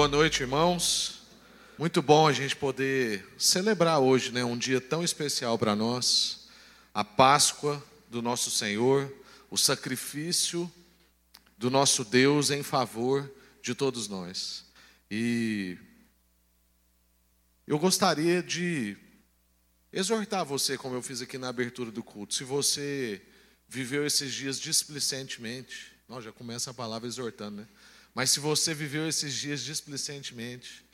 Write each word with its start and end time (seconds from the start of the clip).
Boa 0.00 0.08
noite, 0.08 0.40
irmãos. 0.40 1.20
Muito 1.76 2.00
bom 2.00 2.26
a 2.26 2.32
gente 2.32 2.56
poder 2.56 3.22
celebrar 3.36 3.98
hoje, 3.98 4.32
né, 4.32 4.42
um 4.42 4.56
dia 4.56 4.80
tão 4.80 5.04
especial 5.04 5.58
para 5.58 5.76
nós, 5.76 6.48
a 6.94 7.04
Páscoa 7.04 7.84
do 8.08 8.22
nosso 8.22 8.50
Senhor, 8.50 9.12
o 9.50 9.58
sacrifício 9.58 10.72
do 11.58 11.70
nosso 11.70 12.02
Deus 12.02 12.50
em 12.50 12.62
favor 12.62 13.30
de 13.62 13.74
todos 13.74 14.08
nós. 14.08 14.64
E 15.10 15.76
eu 17.66 17.78
gostaria 17.78 18.42
de 18.42 18.96
exortar 19.92 20.46
você, 20.46 20.78
como 20.78 20.94
eu 20.94 21.02
fiz 21.02 21.20
aqui 21.20 21.36
na 21.36 21.50
abertura 21.50 21.90
do 21.90 22.02
culto, 22.02 22.32
se 22.32 22.42
você 22.42 23.20
viveu 23.68 24.06
esses 24.06 24.32
dias 24.32 24.58
displicentemente, 24.58 25.92
não, 26.08 26.22
já 26.22 26.32
começa 26.32 26.70
a 26.70 26.74
palavra 26.74 27.06
exortando, 27.06 27.58
né? 27.58 27.68
Mas 28.14 28.30
se 28.30 28.40
você 28.40 28.74
viveu 28.74 29.08
esses 29.08 29.34
dias 29.34 29.62
displicentemente, 29.62 30.84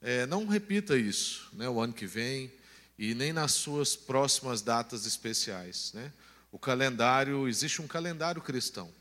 é, 0.00 0.26
não 0.26 0.46
repita 0.46 0.96
isso 0.96 1.48
né, 1.52 1.68
o 1.68 1.80
ano 1.80 1.92
que 1.92 2.06
vem 2.06 2.52
e 2.98 3.14
nem 3.14 3.32
nas 3.32 3.52
suas 3.52 3.96
próximas 3.96 4.60
datas 4.62 5.06
especiais. 5.06 5.92
Né? 5.94 6.12
O 6.52 6.58
calendário, 6.58 7.48
existe 7.48 7.80
um 7.80 7.86
calendário 7.86 8.42
cristão. 8.42 8.92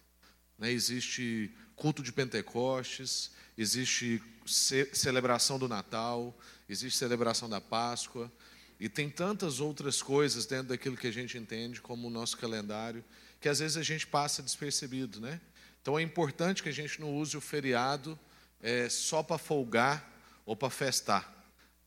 Né? 0.57 0.71
Existe 0.71 1.51
culto 1.75 2.01
de 2.01 2.11
Pentecostes, 2.11 3.31
existe 3.57 4.21
ce 4.45 4.89
celebração 4.93 5.59
do 5.59 5.67
Natal, 5.67 6.37
existe 6.69 6.97
celebração 6.97 7.49
da 7.49 7.59
Páscoa, 7.59 8.31
e 8.79 8.87
tem 8.87 9.09
tantas 9.09 9.59
outras 9.59 10.01
coisas 10.01 10.45
dentro 10.45 10.69
daquilo 10.69 10.95
que 10.95 11.07
a 11.07 11.11
gente 11.11 11.37
entende 11.37 11.81
como 11.81 12.07
o 12.07 12.11
nosso 12.11 12.37
calendário, 12.37 13.03
que 13.41 13.49
às 13.49 13.59
vezes 13.59 13.77
a 13.77 13.83
gente 13.83 14.05
passa 14.05 14.41
despercebido, 14.41 15.19
né? 15.19 15.41
Então 15.87 15.97
é 15.97 16.01
importante 16.01 16.61
que 16.61 16.67
a 16.67 16.73
gente 16.73 16.99
não 16.99 17.15
use 17.15 17.37
o 17.37 17.39
feriado 17.39 18.19
é, 18.61 18.89
só 18.89 19.23
para 19.23 19.37
folgar 19.37 20.05
ou 20.45 20.53
para 20.53 20.69
festar, 20.69 21.33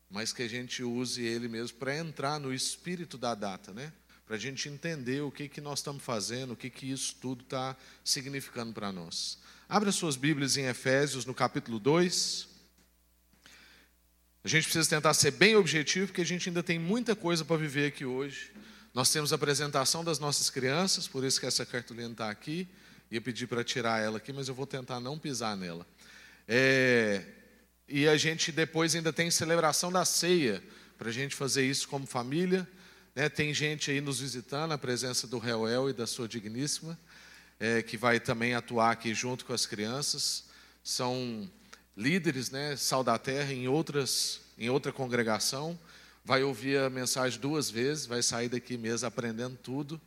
mas 0.08 0.32
que 0.32 0.42
a 0.42 0.48
gente 0.48 0.82
use 0.82 1.22
ele 1.22 1.48
mesmo 1.48 1.76
para 1.76 1.94
entrar 1.94 2.40
no 2.40 2.50
espírito 2.54 3.18
da 3.18 3.34
data, 3.34 3.74
né? 3.74 3.92
Para 4.24 4.36
a 4.36 4.38
gente 4.38 4.70
entender 4.70 5.20
o 5.20 5.30
que, 5.30 5.50
que 5.50 5.60
nós 5.60 5.80
estamos 5.80 6.02
fazendo, 6.02 6.54
o 6.54 6.56
que, 6.56 6.70
que 6.70 6.90
isso 6.90 7.14
tudo 7.20 7.42
está 7.42 7.76
significando 8.02 8.72
para 8.72 8.90
nós. 8.90 9.38
Abra 9.68 9.92
suas 9.92 10.16
Bíblias 10.16 10.56
em 10.56 10.64
Efésios, 10.64 11.26
no 11.26 11.34
capítulo 11.34 11.78
2. 11.78 12.48
A 14.42 14.48
gente 14.48 14.62
precisa 14.62 14.88
tentar 14.88 15.12
ser 15.12 15.32
bem 15.32 15.56
objetivo, 15.56 16.06
porque 16.06 16.22
a 16.22 16.26
gente 16.26 16.48
ainda 16.48 16.62
tem 16.62 16.78
muita 16.78 17.14
coisa 17.14 17.44
para 17.44 17.58
viver 17.58 17.88
aqui 17.88 18.06
hoje. 18.06 18.50
Nós 18.94 19.12
temos 19.12 19.30
a 19.30 19.36
apresentação 19.36 20.02
das 20.02 20.18
nossas 20.18 20.48
crianças, 20.48 21.06
por 21.06 21.22
isso 21.22 21.38
que 21.38 21.44
essa 21.44 21.66
cartolina 21.66 22.12
está 22.12 22.30
aqui. 22.30 22.66
Ia 23.10 23.20
pedir 23.20 23.46
para 23.46 23.64
tirar 23.64 24.00
ela 24.00 24.18
aqui, 24.18 24.32
mas 24.32 24.46
eu 24.46 24.54
vou 24.54 24.66
tentar 24.66 25.00
não 25.00 25.18
pisar 25.18 25.56
nela. 25.56 25.84
É, 26.46 27.24
e 27.88 28.06
a 28.06 28.16
gente 28.16 28.52
depois 28.52 28.94
ainda 28.94 29.12
tem 29.12 29.30
celebração 29.30 29.90
da 29.90 30.04
ceia, 30.04 30.62
para 30.96 31.08
a 31.08 31.12
gente 31.12 31.34
fazer 31.34 31.64
isso 31.64 31.88
como 31.88 32.06
família. 32.06 32.68
Né? 33.14 33.28
Tem 33.28 33.52
gente 33.52 33.90
aí 33.90 34.00
nos 34.00 34.20
visitando, 34.20 34.72
a 34.72 34.78
presença 34.78 35.26
do 35.26 35.38
Reuel 35.38 35.90
e 35.90 35.92
da 35.92 36.06
sua 36.06 36.28
digníssima, 36.28 36.96
é, 37.58 37.82
que 37.82 37.96
vai 37.96 38.20
também 38.20 38.54
atuar 38.54 38.92
aqui 38.92 39.12
junto 39.12 39.44
com 39.44 39.52
as 39.52 39.66
crianças. 39.66 40.44
São 40.84 41.50
líderes, 41.96 42.50
né, 42.50 42.76
Sal 42.76 43.02
da 43.02 43.18
Terra, 43.18 43.52
em, 43.52 43.66
outras, 43.66 44.40
em 44.56 44.70
outra 44.70 44.92
congregação. 44.92 45.78
Vai 46.24 46.44
ouvir 46.44 46.78
a 46.78 46.88
mensagem 46.88 47.40
duas 47.40 47.68
vezes, 47.70 48.06
vai 48.06 48.22
sair 48.22 48.48
daqui 48.48 48.76
mesmo 48.76 49.08
aprendendo 49.08 49.56
tudo. 49.56 50.00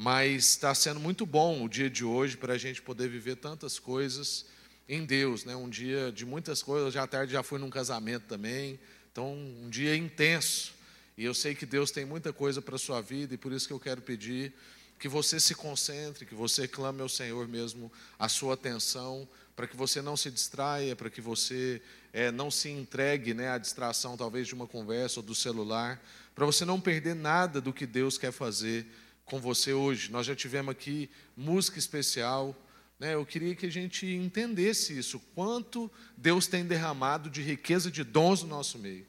Mas 0.00 0.50
está 0.50 0.72
sendo 0.76 1.00
muito 1.00 1.26
bom 1.26 1.64
o 1.64 1.68
dia 1.68 1.90
de 1.90 2.04
hoje 2.04 2.36
para 2.36 2.52
a 2.52 2.56
gente 2.56 2.80
poder 2.80 3.08
viver 3.08 3.34
tantas 3.34 3.80
coisas 3.80 4.46
em 4.88 5.04
Deus, 5.04 5.44
né? 5.44 5.56
Um 5.56 5.68
dia 5.68 6.12
de 6.12 6.24
muitas 6.24 6.62
coisas. 6.62 6.86
Hoje 6.86 7.00
à 7.00 7.06
tarde 7.08 7.32
já 7.32 7.42
fui 7.42 7.58
num 7.58 7.68
casamento 7.68 8.22
também, 8.28 8.78
então 9.10 9.34
um 9.34 9.68
dia 9.68 9.96
intenso. 9.96 10.72
E 11.16 11.24
eu 11.24 11.34
sei 11.34 11.52
que 11.52 11.66
Deus 11.66 11.90
tem 11.90 12.04
muita 12.04 12.32
coisa 12.32 12.62
para 12.62 12.76
a 12.76 12.78
sua 12.78 13.00
vida 13.00 13.34
e 13.34 13.36
por 13.36 13.50
isso 13.50 13.66
que 13.66 13.72
eu 13.72 13.80
quero 13.80 14.00
pedir 14.00 14.54
que 15.00 15.08
você 15.08 15.40
se 15.40 15.52
concentre, 15.52 16.24
que 16.24 16.34
você 16.34 16.68
clame 16.68 17.02
ao 17.02 17.08
Senhor 17.08 17.48
mesmo 17.48 17.90
a 18.16 18.28
sua 18.28 18.54
atenção, 18.54 19.28
para 19.56 19.66
que 19.66 19.76
você 19.76 20.00
não 20.00 20.16
se 20.16 20.30
distraia, 20.30 20.94
para 20.94 21.10
que 21.10 21.20
você 21.20 21.82
é, 22.12 22.30
não 22.30 22.52
se 22.52 22.68
entregue 22.68 23.34
né, 23.34 23.50
à 23.50 23.58
distração 23.58 24.16
talvez 24.16 24.46
de 24.46 24.54
uma 24.54 24.68
conversa 24.68 25.18
ou 25.18 25.26
do 25.26 25.34
celular, 25.34 26.00
para 26.36 26.46
você 26.46 26.64
não 26.64 26.80
perder 26.80 27.16
nada 27.16 27.60
do 27.60 27.72
que 27.72 27.84
Deus 27.84 28.16
quer 28.16 28.30
fazer 28.30 28.86
com 29.28 29.38
você 29.38 29.72
hoje. 29.72 30.10
Nós 30.10 30.26
já 30.26 30.34
tivemos 30.34 30.72
aqui 30.72 31.08
música 31.36 31.78
especial. 31.78 32.56
Né? 32.98 33.14
Eu 33.14 33.24
queria 33.24 33.54
que 33.54 33.66
a 33.66 33.70
gente 33.70 34.06
entendesse 34.06 34.98
isso, 34.98 35.20
quanto 35.34 35.90
Deus 36.16 36.46
tem 36.46 36.64
derramado 36.64 37.30
de 37.30 37.42
riqueza 37.42 37.90
de 37.90 38.02
dons 38.02 38.42
no 38.42 38.48
nosso 38.48 38.78
meio. 38.78 39.06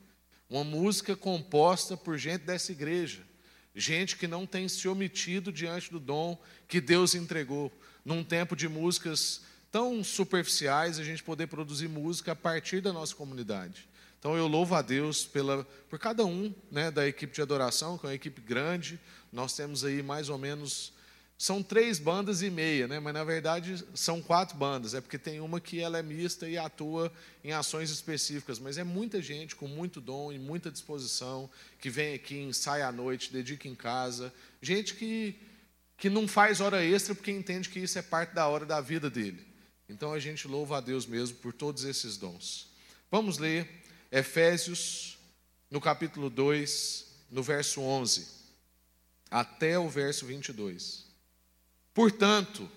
Uma 0.50 0.64
música 0.64 1.16
composta 1.16 1.96
por 1.96 2.18
gente 2.18 2.42
dessa 2.42 2.72
igreja, 2.72 3.22
gente 3.74 4.18
que 4.18 4.28
não 4.28 4.46
tem 4.46 4.68
se 4.68 4.88
omitido 4.88 5.52
diante 5.52 5.92
do 5.92 6.00
dom 6.00 6.38
que 6.68 6.82
Deus 6.82 7.16
entregou. 7.16 7.72
Num 8.04 8.24
tempo 8.24 8.56
de 8.56 8.68
músicas 8.68 9.42
tão 9.72 10.04
superficiais, 10.04 11.00
a 11.00 11.04
gente 11.04 11.24
poder 11.24 11.48
produzir 11.48 11.88
música 11.88 12.32
a 12.32 12.36
partir 12.36 12.82
da 12.82 12.92
nossa 12.92 13.16
comunidade. 13.16 13.88
Então 14.20 14.36
eu 14.36 14.48
louvo 14.48 14.76
a 14.76 14.82
Deus 14.82 15.26
pela, 15.26 15.66
por 15.90 15.98
cada 15.98 16.26
um 16.26 16.54
né, 16.70 16.92
da 16.92 17.08
equipe 17.08 17.34
de 17.34 17.42
adoração, 17.42 17.98
que 17.98 18.06
é 18.06 18.10
uma 18.10 18.16
equipe 18.16 18.42
grande. 18.42 19.00
Nós 19.32 19.54
temos 19.54 19.84
aí 19.84 20.02
mais 20.02 20.30
ou 20.30 20.38
menos. 20.38 20.94
São 21.38 21.64
três 21.64 22.00
bandas 22.00 22.42
e 22.42 22.50
meia, 22.50 22.86
né? 22.86 23.00
mas 23.00 23.14
na 23.14 23.24
verdade 23.24 23.84
são 23.96 24.22
quatro 24.22 24.58
bandas. 24.58 24.94
É 24.94 25.00
porque 25.00 25.18
tem 25.18 25.40
uma 25.40 25.62
que 25.62 25.80
ela 25.80 25.98
é 25.98 26.04
mista 26.04 26.50
e 26.50 26.58
atua 26.58 27.12
em 27.44 27.54
ações 27.54 27.90
específicas. 27.90 28.60
Mas 28.60 28.78
é 28.78 28.84
muita 28.84 29.22
gente 29.22 29.56
com 29.56 29.68
muito 29.68 30.02
dom 30.02 30.34
e 30.34 30.38
muita 30.38 30.70
disposição 30.70 31.50
que 31.80 31.90
vem 31.90 32.14
aqui, 32.14 32.38
ensaia 32.38 32.88
à 32.88 32.92
noite, 32.92 33.32
dedica 33.32 33.70
em 33.70 33.76
casa. 33.76 34.34
Gente 34.62 34.96
que, 34.96 35.36
que 35.98 36.10
não 36.10 36.28
faz 36.28 36.60
hora 36.60 36.84
extra 36.84 37.16
porque 37.16 37.32
entende 37.32 37.70
que 37.70 37.80
isso 37.80 37.98
é 37.98 38.02
parte 38.02 38.34
da 38.34 38.48
hora 38.48 38.66
da 38.66 38.82
vida 38.82 39.10
dele. 39.10 39.48
Então 39.88 40.14
a 40.14 40.20
gente 40.20 40.48
louva 40.48 40.78
a 40.78 40.82
Deus 40.82 41.06
mesmo 41.06 41.38
por 41.38 41.54
todos 41.54 41.86
esses 41.86 42.18
dons. 42.18 42.68
Vamos 43.10 43.38
ler 43.38 43.68
Efésios, 44.12 45.18
no 45.70 45.80
capítulo 45.80 46.30
2, 46.30 47.06
no 47.32 47.44
verso 47.44 47.82
11, 47.82 48.28
até 49.30 49.78
o 49.78 49.90
verso 49.90 50.26
22. 50.26 51.06
Portanto, 51.94 52.70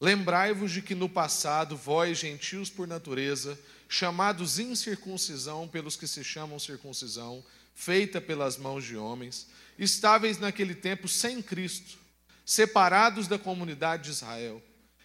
lembrai-vos 0.00 0.72
de 0.72 0.82
que 0.82 0.94
no 0.94 1.08
passado, 1.08 1.76
vós, 1.76 2.18
gentios 2.18 2.68
por 2.68 2.86
natureza, 2.86 3.58
chamados 3.88 4.58
incircuncisão 4.58 5.66
pelos 5.66 5.96
que 5.96 6.06
se 6.06 6.22
chamam 6.22 6.58
circuncisão, 6.58 7.44
feita 7.74 8.20
pelas 8.20 8.56
mãos 8.56 8.84
de 8.84 8.96
homens, 8.96 9.48
estáveis 9.78 10.38
naquele 10.38 10.74
tempo 10.74 11.08
sem 11.08 11.40
Cristo, 11.40 11.98
separados 12.44 13.26
da 13.26 13.38
comunidade 13.38 14.04
de 14.04 14.10
Israel, 14.10 14.62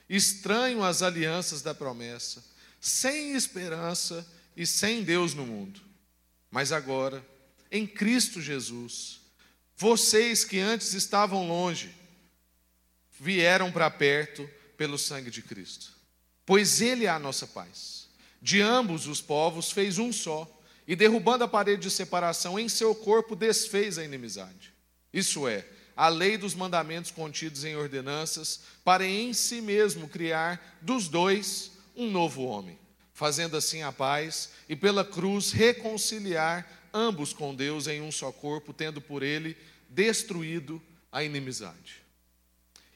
estranho 0.10 0.84
às 0.84 1.02
alianças 1.02 1.62
da 1.62 1.74
promessa, 1.74 2.44
sem 2.80 3.34
esperança 3.36 4.26
e 4.56 4.66
sem 4.66 5.04
Deus 5.04 5.34
no 5.34 5.46
mundo. 5.46 5.80
Mas 6.52 6.72
agora, 6.72 7.26
em 7.72 7.88
Cristo 7.88 8.42
Jesus, 8.42 9.22
vocês 9.78 10.44
que 10.44 10.60
antes 10.60 10.94
estavam 10.94 11.48
longe, 11.48 11.94
vieram 13.20 13.72
para 13.72 13.90
perto 13.90 14.50
pelo 14.78 14.98
sangue 14.98 15.30
de 15.30 15.42
Cristo. 15.42 15.94
Pois 16.46 16.82
Ele 16.82 17.06
é 17.06 17.10
a 17.10 17.20
nossa 17.20 17.46
paz. 17.46 18.08
De 18.42 18.62
ambos 18.62 19.08
os 19.08 19.22
povos 19.22 19.72
fez 19.72 19.98
um 19.98 20.14
só, 20.14 20.50
e 20.88 20.96
derrubando 20.96 21.44
a 21.44 21.48
parede 21.48 21.84
de 21.84 21.90
separação 21.90 22.60
em 22.60 22.70
seu 22.70 22.94
corpo, 22.94 23.36
desfez 23.36 23.98
a 23.98 24.04
inimizade. 24.04 24.72
Isso 25.12 25.48
é, 25.48 25.66
a 25.96 26.08
lei 26.10 26.38
dos 26.38 26.54
mandamentos 26.54 27.10
contidos 27.10 27.64
em 27.64 27.76
ordenanças, 27.76 28.62
para 28.84 29.06
em 29.06 29.34
si 29.34 29.62
mesmo 29.62 30.08
criar 30.08 30.78
dos 30.82 31.08
dois 31.08 31.72
um 31.96 32.12
novo 32.12 32.44
homem 32.44 32.78
fazendo 33.16 33.56
assim 33.56 33.82
a 33.82 33.94
paz, 33.94 34.50
e 34.68 34.76
pela 34.76 35.06
cruz 35.06 35.54
reconciliar 35.54 36.75
ambos 36.96 37.34
com 37.34 37.54
Deus 37.54 37.88
em 37.88 38.02
um 38.02 38.12
só 38.12 38.32
corpo, 38.32 38.72
tendo 38.72 39.02
por 39.02 39.22
ele 39.22 39.58
destruído 39.90 40.82
a 41.12 41.22
inimizade. 41.22 42.02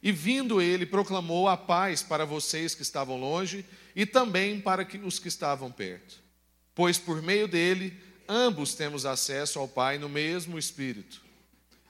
E 0.01 0.13
vindo 0.13 0.61
ele, 0.61 0.85
proclamou 0.85 1.49
a 1.49 1.57
paz 1.57 2.01
para 2.01 2.25
vocês 2.25 2.73
que 2.73 2.81
estavam 2.81 3.19
longe 3.19 3.65
e 3.93 4.05
também 4.05 4.61
para 4.61 4.87
os 5.03 5.19
que 5.19 5.27
estavam 5.27 5.69
perto. 5.69 6.19
Pois 6.73 6.97
por 6.97 7.21
meio 7.21 7.49
dele, 7.49 7.93
ambos 8.27 8.73
temos 8.73 9.05
acesso 9.05 9.59
ao 9.59 9.67
Pai 9.67 9.97
no 9.97 10.07
mesmo 10.07 10.57
Espírito. 10.57 11.21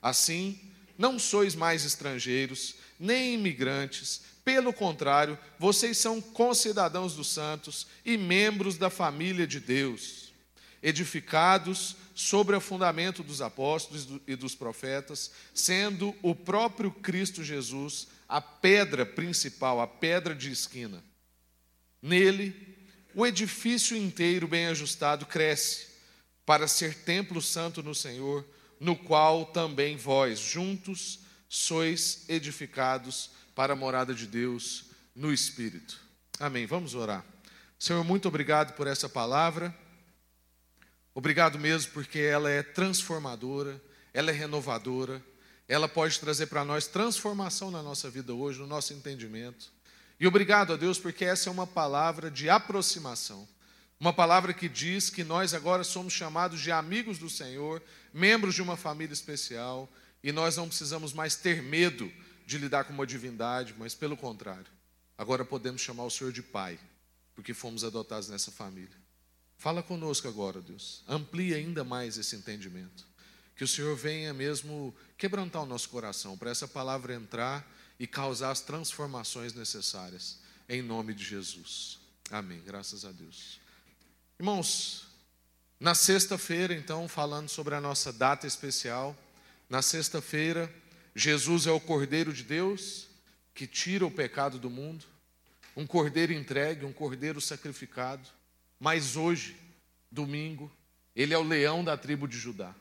Assim, 0.02 0.60
não 0.98 1.20
sois 1.20 1.54
mais 1.54 1.86
estrangeiros, 1.86 2.76
nem 3.00 3.36
imigrantes, 3.36 4.24
pelo 4.44 4.74
contrário, 4.74 5.38
vocês 5.60 6.00
são 6.00 6.20
concidadãos 6.20 7.14
dos 7.14 7.28
santos 7.28 7.86
e 8.04 8.18
membros 8.18 8.80
da 8.80 8.90
família 8.90 9.46
de 9.46 9.60
Deus, 9.60 10.29
edificados 10.82 11.96
sobre 12.16 12.56
o 12.56 12.62
fundamento 12.62 13.24
dos 13.24 13.42
apóstolos 13.42 14.08
e 14.28 14.36
dos 14.36 14.56
profetas, 14.56 15.32
sendo 15.54 16.16
o 16.22 16.36
próprio 16.36 16.92
Cristo 16.92 17.44
Jesus 17.44 18.08
a 18.28 18.40
pedra 18.40 19.06
principal, 19.06 19.82
a 19.82 19.88
pedra 19.88 20.36
de 20.36 20.52
esquina. 20.52 21.04
Nele, 22.02 22.78
o 23.16 23.26
edifício 23.26 23.98
inteiro 23.98 24.48
bem 24.48 24.68
ajustado 24.68 25.26
cresce 25.26 25.88
para 26.46 26.68
ser 26.68 27.04
templo 27.04 27.42
santo 27.42 27.84
no 27.84 27.94
Senhor, 27.94 28.46
no 28.80 28.96
qual 28.96 29.46
também 29.48 29.98
vós 29.98 30.40
juntos 30.40 31.20
sois 31.50 32.26
edificados 32.30 33.32
para 33.56 33.74
a 33.74 33.76
morada 33.76 34.14
de 34.14 34.26
Deus 34.26 34.86
no 35.16 35.34
Espírito. 35.34 36.00
Amém. 36.40 36.66
Vamos 36.66 36.96
orar. 36.96 37.26
Senhor, 37.78 38.04
muito 38.04 38.28
obrigado 38.28 38.74
por 38.76 38.88
essa 38.88 39.10
palavra. 39.10 39.76
Obrigado 41.20 41.60
mesmo 41.60 41.92
porque 41.92 42.18
ela 42.18 42.50
é 42.50 42.64
transformadora, 42.64 43.84
ela 44.14 44.32
é 44.32 44.34
renovadora, 44.34 45.22
ela 45.68 45.86
pode 45.86 46.18
trazer 46.18 46.46
para 46.46 46.64
nós 46.64 46.88
transformação 46.88 47.70
na 47.70 47.84
nossa 47.84 48.10
vida 48.10 48.34
hoje, 48.34 48.60
no 48.60 48.66
nosso 48.66 48.94
entendimento. 48.94 49.70
E 50.18 50.26
obrigado 50.26 50.72
a 50.72 50.78
Deus 50.78 50.98
porque 50.98 51.26
essa 51.26 51.50
é 51.50 51.52
uma 51.52 51.68
palavra 51.68 52.32
de 52.32 52.50
aproximação. 52.50 53.46
Uma 54.00 54.14
palavra 54.14 54.54
que 54.54 54.70
diz 54.70 55.10
que 55.10 55.26
nós 55.26 55.54
agora 55.54 55.84
somos 55.84 56.14
chamados 56.14 56.62
de 56.62 56.72
amigos 56.72 57.18
do 57.18 57.30
Senhor, 57.30 57.82
membros 58.14 58.56
de 58.56 58.62
uma 58.62 58.78
família 58.78 59.12
especial, 59.12 59.92
e 60.24 60.32
nós 60.32 60.56
não 60.56 60.70
precisamos 60.70 61.12
mais 61.12 61.36
ter 61.36 61.62
medo 61.62 62.10
de 62.46 62.58
lidar 62.58 62.86
com 62.86 62.94
uma 62.94 63.06
divindade, 63.06 63.76
mas 63.78 63.94
pelo 63.94 64.16
contrário, 64.16 64.72
agora 65.18 65.44
podemos 65.44 65.82
chamar 65.82 66.06
o 66.06 66.10
Senhor 66.10 66.32
de 66.32 66.42
Pai, 66.42 66.80
porque 67.36 67.54
fomos 67.54 67.84
adotados 67.84 68.30
nessa 68.30 68.52
família. 68.52 69.09
Fala 69.60 69.84
conosco 69.84 70.28
agora, 70.28 70.62
Deus. 70.62 71.04
Amplie 71.06 71.54
ainda 71.54 71.84
mais 71.84 72.18
esse 72.18 72.36
entendimento. 72.36 73.06
Que 73.58 73.64
o 73.66 73.68
Senhor 73.68 73.94
venha 73.96 74.34
mesmo 74.34 74.96
quebrantar 75.18 75.62
o 75.62 75.66
nosso 75.66 75.90
coração 75.90 76.38
para 76.38 76.50
essa 76.50 76.66
palavra 76.66 77.14
entrar 77.14 77.70
e 78.00 78.08
causar 78.08 78.52
as 78.52 78.62
transformações 78.62 79.54
necessárias. 79.54 80.40
Em 80.70 80.82
nome 80.82 81.14
de 81.14 81.26
Jesus. 81.26 82.00
Amém. 82.32 82.62
Graças 82.66 83.04
a 83.04 83.12
Deus. 83.12 83.60
Irmãos, 84.40 85.08
na 85.78 85.94
sexta-feira, 85.94 86.74
então, 86.74 87.10
falando 87.10 87.50
sobre 87.50 87.76
a 87.76 87.82
nossa 87.82 88.14
data 88.14 88.48
especial, 88.48 89.14
na 89.70 89.82
sexta-feira, 89.82 90.74
Jesus 91.14 91.68
é 91.68 91.72
o 91.72 91.82
Cordeiro 91.82 92.32
de 92.32 92.44
Deus 92.44 93.08
que 93.54 93.68
tira 93.68 94.06
o 94.06 94.12
pecado 94.12 94.58
do 94.58 94.70
mundo, 94.70 95.06
um 95.76 95.86
cordeiro 95.86 96.32
entregue, 96.32 96.86
um 96.86 96.94
cordeiro 96.94 97.42
sacrificado. 97.42 98.26
Mas 98.80 99.16
hoje, 99.16 99.56
domingo, 100.12 100.72
ele 101.16 101.34
é 101.34 101.38
o 101.38 101.44
leão 101.44 101.84
da 101.84 101.98
tribo 101.98 102.28
de 102.28 102.38
Judá, 102.38 102.74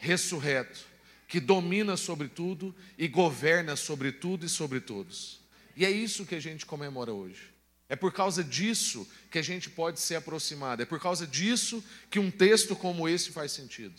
ressurreto, 0.00 0.86
que 1.26 1.40
domina 1.40 1.96
sobre 1.96 2.28
tudo 2.28 2.74
e 2.96 3.08
governa 3.08 3.74
sobre 3.74 4.12
tudo 4.12 4.46
e 4.46 4.48
sobre 4.48 4.80
todos. 4.80 5.40
E 5.76 5.84
é 5.84 5.90
isso 5.90 6.24
que 6.24 6.34
a 6.34 6.40
gente 6.40 6.64
comemora 6.64 7.12
hoje. 7.12 7.50
É 7.88 7.96
por 7.96 8.12
causa 8.12 8.44
disso 8.44 9.08
que 9.30 9.38
a 9.38 9.42
gente 9.42 9.70
pode 9.70 10.00
ser 10.00 10.16
aproximado. 10.16 10.82
É 10.82 10.86
por 10.86 11.00
causa 11.00 11.26
disso 11.26 11.82
que 12.10 12.18
um 12.18 12.30
texto 12.30 12.76
como 12.76 13.08
esse 13.08 13.30
faz 13.30 13.52
sentido. 13.52 13.94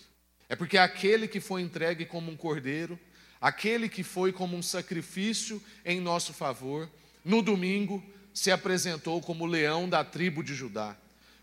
É 0.47 0.55
porque 0.55 0.77
aquele 0.77 1.27
que 1.27 1.39
foi 1.39 1.61
entregue 1.61 2.05
como 2.05 2.31
um 2.31 2.37
cordeiro, 2.37 2.99
aquele 3.41 3.89
que 3.89 4.03
foi 4.03 4.31
como 4.31 4.55
um 4.55 4.61
sacrifício 4.61 5.61
em 5.83 5.99
nosso 5.99 6.33
favor, 6.33 6.89
no 7.25 7.41
domingo 7.41 8.03
se 8.33 8.51
apresentou 8.51 9.21
como 9.21 9.45
leão 9.45 9.89
da 9.89 10.03
tribo 10.03 10.43
de 10.43 10.53
Judá, 10.53 10.95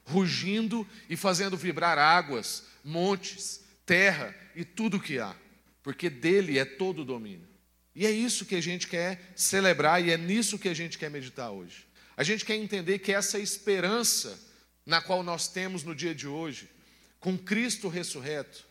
rugindo 0.06 0.86
e 1.10 1.16
fazendo 1.16 1.56
vibrar 1.56 1.98
águas, 1.98 2.62
montes, 2.84 3.60
terra 3.84 4.34
e 4.54 4.64
tudo 4.64 4.96
o 4.96 5.00
que 5.00 5.18
há, 5.18 5.34
porque 5.82 6.08
dele 6.08 6.58
é 6.58 6.64
todo 6.64 7.02
o 7.02 7.04
domínio. 7.04 7.46
E 7.94 8.06
é 8.06 8.10
isso 8.10 8.46
que 8.46 8.54
a 8.54 8.60
gente 8.60 8.86
quer 8.86 9.32
celebrar 9.34 10.04
e 10.04 10.10
é 10.10 10.16
nisso 10.16 10.58
que 10.58 10.68
a 10.68 10.74
gente 10.74 10.96
quer 10.96 11.10
meditar 11.10 11.50
hoje. 11.50 11.86
A 12.16 12.22
gente 12.22 12.44
quer 12.44 12.54
entender 12.54 13.00
que 13.00 13.12
essa 13.12 13.38
esperança 13.38 14.38
na 14.84 15.00
qual 15.02 15.22
nós 15.22 15.48
temos 15.48 15.82
no 15.82 15.94
dia 15.94 16.14
de 16.14 16.28
hoje, 16.28 16.70
com 17.18 17.36
Cristo 17.36 17.88
ressurreto, 17.88 18.64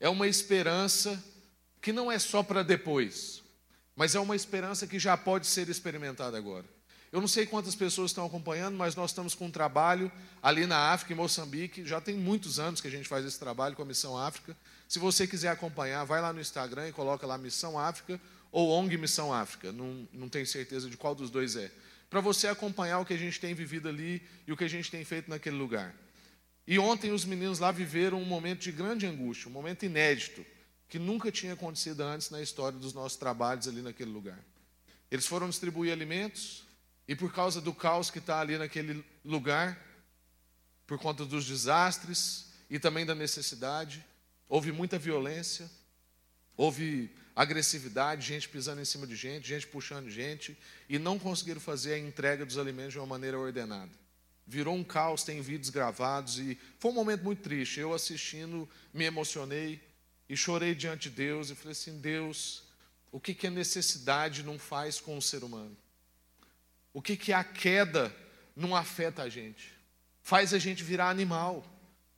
é 0.00 0.08
uma 0.08 0.26
esperança 0.26 1.22
que 1.80 1.92
não 1.92 2.10
é 2.10 2.18
só 2.18 2.42
para 2.42 2.62
depois, 2.62 3.42
mas 3.94 4.14
é 4.14 4.20
uma 4.20 4.34
esperança 4.34 4.86
que 4.86 4.98
já 4.98 5.16
pode 5.16 5.46
ser 5.46 5.68
experimentada 5.68 6.36
agora. 6.36 6.64
Eu 7.12 7.20
não 7.20 7.28
sei 7.28 7.44
quantas 7.44 7.74
pessoas 7.74 8.10
estão 8.10 8.24
acompanhando, 8.24 8.76
mas 8.76 8.96
nós 8.96 9.10
estamos 9.10 9.34
com 9.34 9.46
um 9.46 9.50
trabalho 9.50 10.10
ali 10.42 10.66
na 10.66 10.92
África, 10.92 11.12
em 11.12 11.16
Moçambique. 11.16 11.84
Já 11.84 12.00
tem 12.00 12.16
muitos 12.16 12.58
anos 12.58 12.80
que 12.80 12.88
a 12.88 12.90
gente 12.90 13.06
faz 13.06 13.24
esse 13.24 13.38
trabalho 13.38 13.76
com 13.76 13.82
a 13.82 13.84
Missão 13.84 14.16
África. 14.16 14.56
Se 14.88 14.98
você 14.98 15.26
quiser 15.26 15.50
acompanhar, 15.50 16.04
vai 16.04 16.22
lá 16.22 16.32
no 16.32 16.40
Instagram 16.40 16.88
e 16.88 16.92
coloca 16.92 17.26
lá 17.26 17.36
Missão 17.36 17.78
África 17.78 18.18
ou 18.50 18.70
ONG 18.70 18.96
Missão 18.96 19.32
África. 19.32 19.70
Não, 19.70 20.08
não 20.12 20.28
tenho 20.28 20.46
certeza 20.46 20.88
de 20.88 20.96
qual 20.96 21.14
dos 21.14 21.30
dois 21.30 21.54
é 21.54 21.70
para 22.12 22.20
você 22.20 22.46
acompanhar 22.46 22.98
o 22.98 23.06
que 23.06 23.14
a 23.14 23.16
gente 23.16 23.40
tem 23.40 23.54
vivido 23.54 23.88
ali 23.88 24.20
e 24.46 24.52
o 24.52 24.56
que 24.56 24.64
a 24.64 24.68
gente 24.68 24.90
tem 24.90 25.02
feito 25.02 25.30
naquele 25.30 25.56
lugar. 25.56 25.94
E 26.66 26.78
ontem 26.78 27.10
os 27.10 27.24
meninos 27.24 27.58
lá 27.58 27.72
viveram 27.72 28.20
um 28.20 28.24
momento 28.26 28.60
de 28.60 28.70
grande 28.70 29.06
angústia, 29.06 29.48
um 29.48 29.52
momento 29.52 29.86
inédito, 29.86 30.44
que 30.90 30.98
nunca 30.98 31.32
tinha 31.32 31.54
acontecido 31.54 32.02
antes 32.02 32.28
na 32.28 32.42
história 32.42 32.78
dos 32.78 32.92
nossos 32.92 33.16
trabalhos 33.16 33.66
ali 33.66 33.80
naquele 33.80 34.10
lugar. 34.10 34.38
Eles 35.10 35.26
foram 35.26 35.48
distribuir 35.48 35.90
alimentos 35.90 36.64
e 37.06 37.14
por 37.14 37.32
causa 37.32 37.60
do 37.60 37.74
caos 37.74 38.10
que 38.10 38.18
está 38.18 38.40
ali 38.40 38.56
naquele 38.56 39.04
lugar, 39.24 39.78
por 40.86 40.98
conta 40.98 41.24
dos 41.24 41.46
desastres 41.46 42.52
e 42.70 42.78
também 42.78 43.04
da 43.04 43.14
necessidade, 43.14 44.04
houve 44.48 44.72
muita 44.72 44.98
violência, 44.98 45.70
houve 46.56 47.10
agressividade, 47.34 48.26
gente 48.26 48.48
pisando 48.48 48.80
em 48.80 48.84
cima 48.84 49.06
de 49.06 49.16
gente, 49.16 49.48
gente 49.48 49.66
puxando 49.66 50.10
gente, 50.10 50.56
e 50.88 50.98
não 50.98 51.18
conseguiram 51.18 51.60
fazer 51.60 51.94
a 51.94 51.98
entrega 51.98 52.44
dos 52.44 52.58
alimentos 52.58 52.92
de 52.92 52.98
uma 52.98 53.06
maneira 53.06 53.38
ordenada. 53.38 53.90
Virou 54.46 54.74
um 54.74 54.84
caos, 54.84 55.22
tem 55.22 55.40
vídeos 55.40 55.70
gravados, 55.70 56.38
e 56.38 56.58
foi 56.78 56.90
um 56.90 56.94
momento 56.94 57.22
muito 57.22 57.42
triste. 57.42 57.80
Eu 57.80 57.94
assistindo, 57.94 58.68
me 58.92 59.04
emocionei 59.04 59.80
e 60.28 60.36
chorei 60.36 60.74
diante 60.74 61.08
de 61.08 61.16
Deus 61.16 61.48
e 61.48 61.54
falei 61.54 61.72
assim: 61.72 61.98
Deus, 62.00 62.64
o 63.10 63.20
que, 63.20 63.34
que 63.34 63.46
a 63.46 63.50
necessidade 63.50 64.42
não 64.42 64.58
faz 64.58 65.00
com 65.00 65.16
o 65.16 65.22
ser 65.22 65.44
humano? 65.44 65.76
O 66.92 67.00
que, 67.00 67.16
que 67.16 67.32
a 67.32 67.42
queda 67.42 68.14
não 68.54 68.76
afeta 68.76 69.22
a 69.22 69.28
gente? 69.28 69.72
Faz 70.20 70.52
a 70.52 70.58
gente 70.58 70.84
virar 70.84 71.08
animal, 71.08 71.64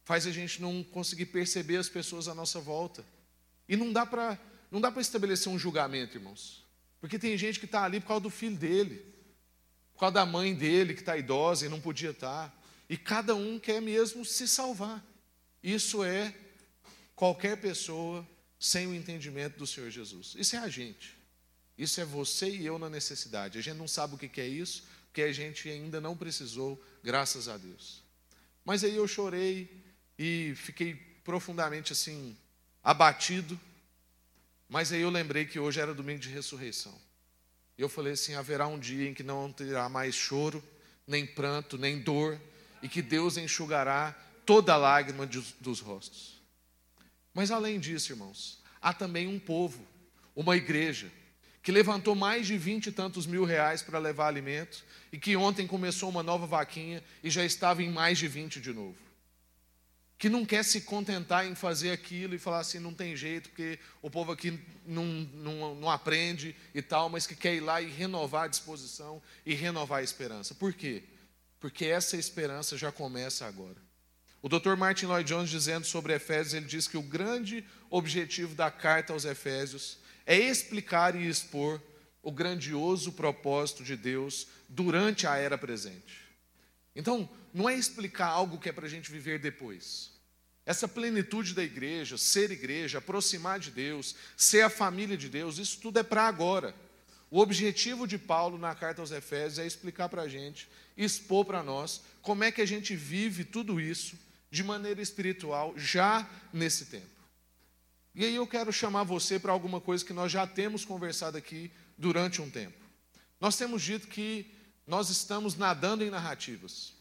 faz 0.05 0.27
a 0.27 0.31
gente 0.31 0.61
não 0.61 0.83
conseguir 0.83 1.27
perceber 1.27 1.77
as 1.77 1.89
pessoas 1.89 2.29
à 2.29 2.35
nossa 2.35 2.61
volta. 2.61 3.05
E 3.69 3.77
não 3.77 3.93
dá 3.93 4.05
para 4.05 4.39
não 4.71 4.81
dá 4.81 4.91
para 4.91 5.01
estabelecer 5.01 5.53
um 5.53 5.59
julgamento, 5.59 6.17
irmãos. 6.17 6.65
Porque 7.01 7.19
tem 7.19 7.39
gente 7.39 7.61
que 7.61 7.65
está 7.65 7.85
ali 7.85 8.01
por 8.01 8.09
causa 8.09 8.23
do 8.23 8.31
filho 8.31 8.57
dele, 8.57 9.07
por 9.93 10.01
causa 10.01 10.15
da 10.15 10.27
mãe 10.27 10.53
dele 10.53 10.95
que 10.95 11.01
está 11.01 11.17
idosa 11.17 11.67
e 11.67 11.69
não 11.69 11.81
podia 11.81 12.11
estar. 12.11 12.49
Tá. 12.49 12.57
E 12.89 12.97
cada 12.97 13.37
um 13.37 13.59
quer 13.59 13.81
mesmo 13.81 14.25
se 14.25 14.49
salvar. 14.49 15.05
Isso 15.63 16.03
é 16.03 16.35
qualquer 17.15 17.57
pessoa 17.59 18.27
sem 18.59 18.87
o 18.87 18.95
entendimento 18.95 19.57
do 19.57 19.67
Senhor 19.67 19.91
Jesus. 19.91 20.35
Isso 20.37 20.57
é 20.57 20.59
a 20.59 20.69
gente. 20.69 21.17
Isso 21.77 22.01
é 22.01 22.05
você 22.05 22.49
e 22.49 22.67
eu 22.67 22.79
na 22.79 22.89
necessidade. 22.89 23.59
A 23.59 23.63
gente 23.63 23.77
não 23.77 23.89
sabe 23.89 24.15
o 24.15 24.19
que 24.19 24.41
é 24.41 24.47
isso, 24.47 24.85
porque 25.07 25.23
a 25.23 25.33
gente 25.33 25.69
ainda 25.69 26.01
não 26.01 26.17
precisou, 26.17 26.83
graças 27.03 27.49
a 27.49 27.57
Deus. 27.57 28.03
Mas 28.65 28.85
aí 28.85 28.97
eu 28.97 29.07
chorei 29.07 29.71
e 30.19 30.55
fiquei 30.57 30.95
profundamente 31.25 31.93
assim 31.93 32.37
abatido 32.83 33.59
mas 34.69 34.93
aí 34.93 35.03
eu 35.03 35.11
lembrei 35.11 35.45
que 35.45 35.59
hoje 35.59 35.81
era 35.81 35.95
domingo 35.95 36.21
de 36.21 36.29
ressurreição. 36.29 36.93
E 37.77 37.83
eu 37.83 37.89
falei 37.89 38.15
assim: 38.15 38.35
haverá 38.35 38.67
um 38.67 38.79
dia 38.79 39.09
em 39.09 39.15
que 39.15 39.23
não 39.23 39.53
terá 39.53 39.89
mais 39.89 40.15
choro, 40.15 40.63
nem 41.07 41.27
pranto, 41.27 41.77
nem 41.79 42.01
dor, 42.01 42.41
e 42.83 42.89
que 42.89 43.03
Deus 43.03 43.37
enxugará 43.37 44.13
toda 44.45 44.75
a 44.75 44.77
lágrima 44.77 45.27
de, 45.27 45.41
dos 45.61 45.81
rostos. 45.81 46.43
Mas 47.33 47.51
além 47.51 47.79
disso, 47.79 48.13
irmãos, 48.13 48.63
há 48.81 48.93
também 48.93 49.27
um 49.27 49.39
povo, 49.39 49.87
uma 50.35 50.57
igreja, 50.57 51.11
que 51.65 51.73
levantou 51.73 52.15
mais 52.15 52.47
de 52.47 52.57
vinte 52.57 52.87
e 52.87 52.93
tantos 52.93 53.27
mil 53.27 53.45
reais 53.45 53.83
para 53.83 53.99
levar 53.99 54.29
alimento, 54.29 54.85
e 55.11 55.19
que 55.19 55.37
ontem 55.37 55.67
começou 55.67 56.09
uma 56.09 56.23
nova 56.23 56.47
vaquinha 56.47 57.03
e 57.25 57.29
já 57.29 57.45
estava 57.45 57.83
em 57.83 57.91
mais 57.91 58.19
de 58.19 58.29
vinte 58.29 58.61
de 58.61 58.73
novo 58.73 59.05
que 60.25 60.29
não 60.31 60.47
quer 60.47 60.65
se 60.65 60.81
contentar 60.81 61.47
em 61.47 61.55
fazer 61.55 61.91
aquilo 61.91 62.35
e 62.35 62.39
falar 62.39 62.61
assim, 62.61 62.79
não 62.79 62.95
tem 62.95 63.15
jeito, 63.15 63.51
porque 63.51 63.79
o 64.01 64.09
povo 64.09 64.33
aqui 64.33 64.59
não, 64.87 65.05
não, 65.05 65.75
não 65.75 65.91
aprende 65.91 66.57
e 66.75 66.81
tal, 66.81 67.11
mas 67.11 67.27
que 67.27 67.37
quer 67.37 67.55
ir 67.55 67.61
lá 67.61 67.83
e 67.83 67.91
renovar 67.91 68.45
a 68.45 68.49
disposição 68.49 69.21
e 69.45 69.53
renovar 69.55 70.01
a 70.01 70.03
esperança. 70.03 70.55
Por 70.55 70.73
quê? 70.73 71.03
Porque 71.61 71.85
essa 71.85 72.17
esperança 72.17 72.79
já 72.79 72.91
começa 72.91 73.45
agora. 73.45 73.77
O 74.41 74.49
Dr. 74.49 74.77
Martin 74.77 75.05
Lloyd 75.05 75.29
Jones, 75.29 75.51
dizendo 75.51 75.85
sobre 75.85 76.15
Efésios, 76.15 76.55
ele 76.55 76.65
diz 76.65 76.89
que 76.89 76.97
o 76.97 77.03
grande 77.03 77.63
objetivo 77.91 78.55
da 78.55 78.71
carta 78.71 79.13
aos 79.13 79.27
Efésios 79.27 79.99
é 80.27 80.39
explicar 80.39 81.15
e 81.15 81.29
expor 81.29 81.81
o 82.23 82.33
grandioso 82.33 83.13
propósito 83.13 83.85
de 83.85 83.97
Deus 83.97 84.47
durante 84.69 85.27
a 85.27 85.37
era 85.37 85.59
presente. 85.59 86.25
Então, 86.97 87.29
não 87.53 87.69
é 87.69 87.75
explicar 87.75 88.29
algo 88.29 88.59
que 88.59 88.69
é 88.69 88.73
para 88.73 88.87
a 88.87 88.91
gente 88.91 89.11
viver 89.11 89.39
depois. 89.39 90.11
Essa 90.67 90.89
plenitude 90.89 91.53
da 91.55 91.63
igreja, 91.63 92.17
ser 92.17 92.51
igreja, 92.51 92.99
aproximar 92.99 93.59
de 93.61 93.71
Deus, 93.71 94.17
ser 94.37 94.63
a 94.63 94.71
família 94.71 95.17
de 95.17 95.29
Deus, 95.29 95.59
isso 95.59 95.79
tudo 95.81 95.99
é 95.99 96.03
para 96.03 96.23
agora. 96.23 96.75
O 97.31 97.41
objetivo 97.41 98.07
de 98.07 98.17
Paulo 98.17 98.57
na 98.57 98.75
carta 98.75 99.03
aos 99.03 99.11
Efésios 99.11 99.59
é 99.59 99.67
explicar 99.67 100.09
para 100.09 100.23
a 100.23 100.29
gente, 100.29 100.69
expor 100.97 101.45
para 101.45 101.63
nós, 101.63 102.01
como 102.23 102.45
é 102.45 102.51
que 102.51 102.63
a 102.63 102.67
gente 102.67 102.97
vive 102.97 103.45
tudo 103.45 103.81
isso 103.81 104.17
de 104.51 104.63
maneira 104.63 105.03
espiritual 105.03 105.75
já 105.77 106.29
nesse 106.53 106.87
tempo. 106.87 107.14
E 108.15 108.25
aí 108.25 108.37
eu 108.37 108.47
quero 108.47 108.73
chamar 108.73 109.03
você 109.03 109.39
para 109.39 109.53
alguma 109.53 109.81
coisa 109.81 110.05
que 110.05 110.13
nós 110.13 110.31
já 110.31 110.47
temos 110.47 110.85
conversado 110.85 111.37
aqui 111.37 111.73
durante 111.99 112.41
um 112.41 112.49
tempo. 112.49 112.79
Nós 113.41 113.57
temos 113.57 113.83
dito 113.83 114.07
que 114.07 114.55
nós 114.87 115.11
estamos 115.11 115.57
nadando 115.57 116.05
em 116.05 116.11
narrativas, 116.11 116.95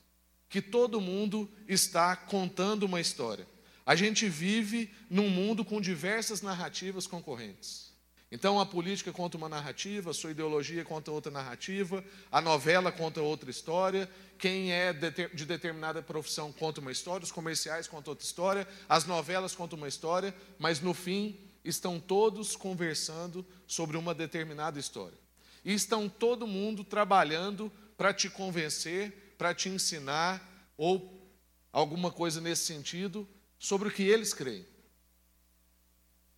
que 0.49 0.61
todo 0.61 0.99
mundo 0.99 1.49
está 1.67 2.15
contando 2.15 2.83
uma 2.83 2.99
história. 2.99 3.47
A 3.85 3.95
gente 3.95 4.27
vive 4.27 4.91
num 5.09 5.29
mundo 5.29 5.63
com 5.63 5.79
diversas 5.79 6.41
narrativas 6.41 7.05
concorrentes. 7.05 7.92
Então 8.33 8.59
a 8.59 8.65
política 8.65 9.13
conta 9.13 9.37
uma 9.37 9.47
narrativa, 9.47 10.09
a 10.09 10.13
sua 10.13 10.31
ideologia 10.31 10.83
conta 10.83 11.11
outra 11.11 11.31
narrativa, 11.31 12.03
a 12.31 12.41
novela 12.41 12.91
conta 12.91 13.21
outra 13.21 13.51
história, 13.51 14.09
quem 14.39 14.73
é 14.73 14.91
de 14.91 15.45
determinada 15.45 16.01
profissão 16.01 16.51
conta 16.51 16.81
uma 16.81 16.91
história, 16.91 17.23
os 17.23 17.31
comerciais 17.31 17.87
contam 17.87 18.11
outra 18.11 18.25
história, 18.25 18.67
as 18.89 19.05
novelas 19.05 19.53
contam 19.53 19.77
uma 19.77 19.87
história, 19.87 20.33
mas 20.57 20.79
no 20.81 20.95
fim 20.95 21.37
estão 21.63 21.99
todos 21.99 22.55
conversando 22.55 23.45
sobre 23.67 23.97
uma 23.97 24.15
determinada 24.15 24.79
história. 24.79 25.17
E 25.63 25.71
estão 25.71 26.09
todo 26.09 26.47
mundo 26.47 26.83
trabalhando 26.83 27.71
para 27.95 28.11
te 28.11 28.31
convencer, 28.31 29.35
para 29.37 29.53
te 29.53 29.69
ensinar 29.69 30.73
ou 30.75 31.31
alguma 31.71 32.09
coisa 32.09 32.41
nesse 32.41 32.65
sentido 32.65 33.29
sobre 33.59 33.89
o 33.89 33.91
que 33.91 34.01
eles 34.01 34.33
creem. 34.33 34.72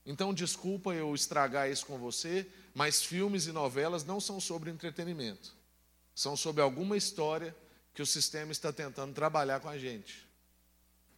Então, 0.06 0.34
desculpa 0.34 0.94
eu 0.94 1.16
estragar 1.16 1.70
isso 1.70 1.86
com 1.86 1.98
você, 1.98 2.48
mas 2.74 3.02
filmes 3.02 3.48
e 3.48 3.52
novelas 3.52 4.04
não 4.04 4.20
são 4.20 4.40
sobre 4.40 4.70
entretenimento. 4.70 5.56
São 6.14 6.38
sobre 6.38 6.62
alguma 6.62 6.96
história 6.96 7.56
que 7.94 8.02
o 8.02 8.06
sistema 8.06 8.52
está 8.52 8.72
tentando 8.72 9.14
trabalhar 9.14 9.60
com 9.60 9.70
a 9.70 9.78
gente. 9.78 10.28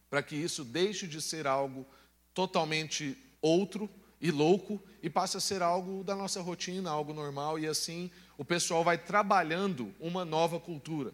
Para 0.08 0.22
que 0.22 0.34
isso 0.36 0.64
deixe 0.64 1.06
de 1.06 1.20
ser 1.20 1.46
algo 1.46 1.86
totalmente 2.32 3.16
outro 3.42 3.90
e 4.20 4.30
louco 4.30 4.82
e 5.02 5.10
passe 5.10 5.36
a 5.36 5.40
ser 5.40 5.62
algo 5.62 6.02
da 6.02 6.16
nossa 6.16 6.40
rotina, 6.40 6.90
algo 6.90 7.12
normal, 7.12 7.58
e 7.58 7.66
assim 7.66 8.10
o 8.36 8.44
pessoal 8.44 8.82
vai 8.82 8.96
trabalhando 8.96 9.94
uma 10.00 10.24
nova 10.24 10.58
cultura. 10.58 11.12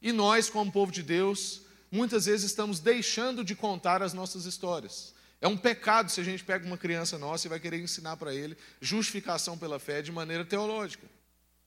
E 0.00 0.12
nós, 0.12 0.48
como 0.48 0.72
povo 0.72 0.92
de 0.92 1.02
Deus, 1.02 1.62
muitas 1.90 2.26
vezes 2.26 2.46
estamos 2.46 2.78
deixando 2.78 3.44
de 3.44 3.54
contar 3.54 4.02
as 4.02 4.12
nossas 4.12 4.44
histórias. 4.44 5.14
É 5.44 5.46
um 5.46 5.58
pecado 5.58 6.10
se 6.10 6.18
a 6.22 6.24
gente 6.24 6.42
pega 6.42 6.64
uma 6.64 6.78
criança 6.78 7.18
nossa 7.18 7.46
e 7.46 7.50
vai 7.50 7.60
querer 7.60 7.78
ensinar 7.78 8.16
para 8.16 8.34
ele 8.34 8.56
justificação 8.80 9.58
pela 9.58 9.78
fé 9.78 10.00
de 10.00 10.10
maneira 10.10 10.42
teológica. 10.42 11.06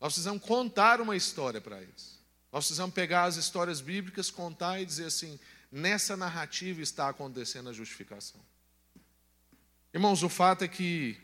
Nós 0.01 0.13
precisamos 0.13 0.41
contar 0.41 1.00
uma 1.00 1.15
história 1.15 1.62
para 1.62 1.79
eles. 1.79 2.17
Nós 2.51 2.65
precisamos 2.65 2.96
pegar 2.96 3.25
as 3.25 3.36
histórias 3.36 3.79
bíblicas, 3.79 4.31
contar 4.31 4.81
e 4.81 4.86
dizer 4.86 5.05
assim: 5.05 5.39
nessa 5.72 6.17
narrativa 6.17 6.81
está 6.81 7.07
acontecendo 7.07 7.69
a 7.69 7.72
justificação. 7.72 8.41
Irmãos, 9.93 10.24
o 10.24 10.29
fato 10.29 10.63
é 10.63 10.67
que 10.67 11.15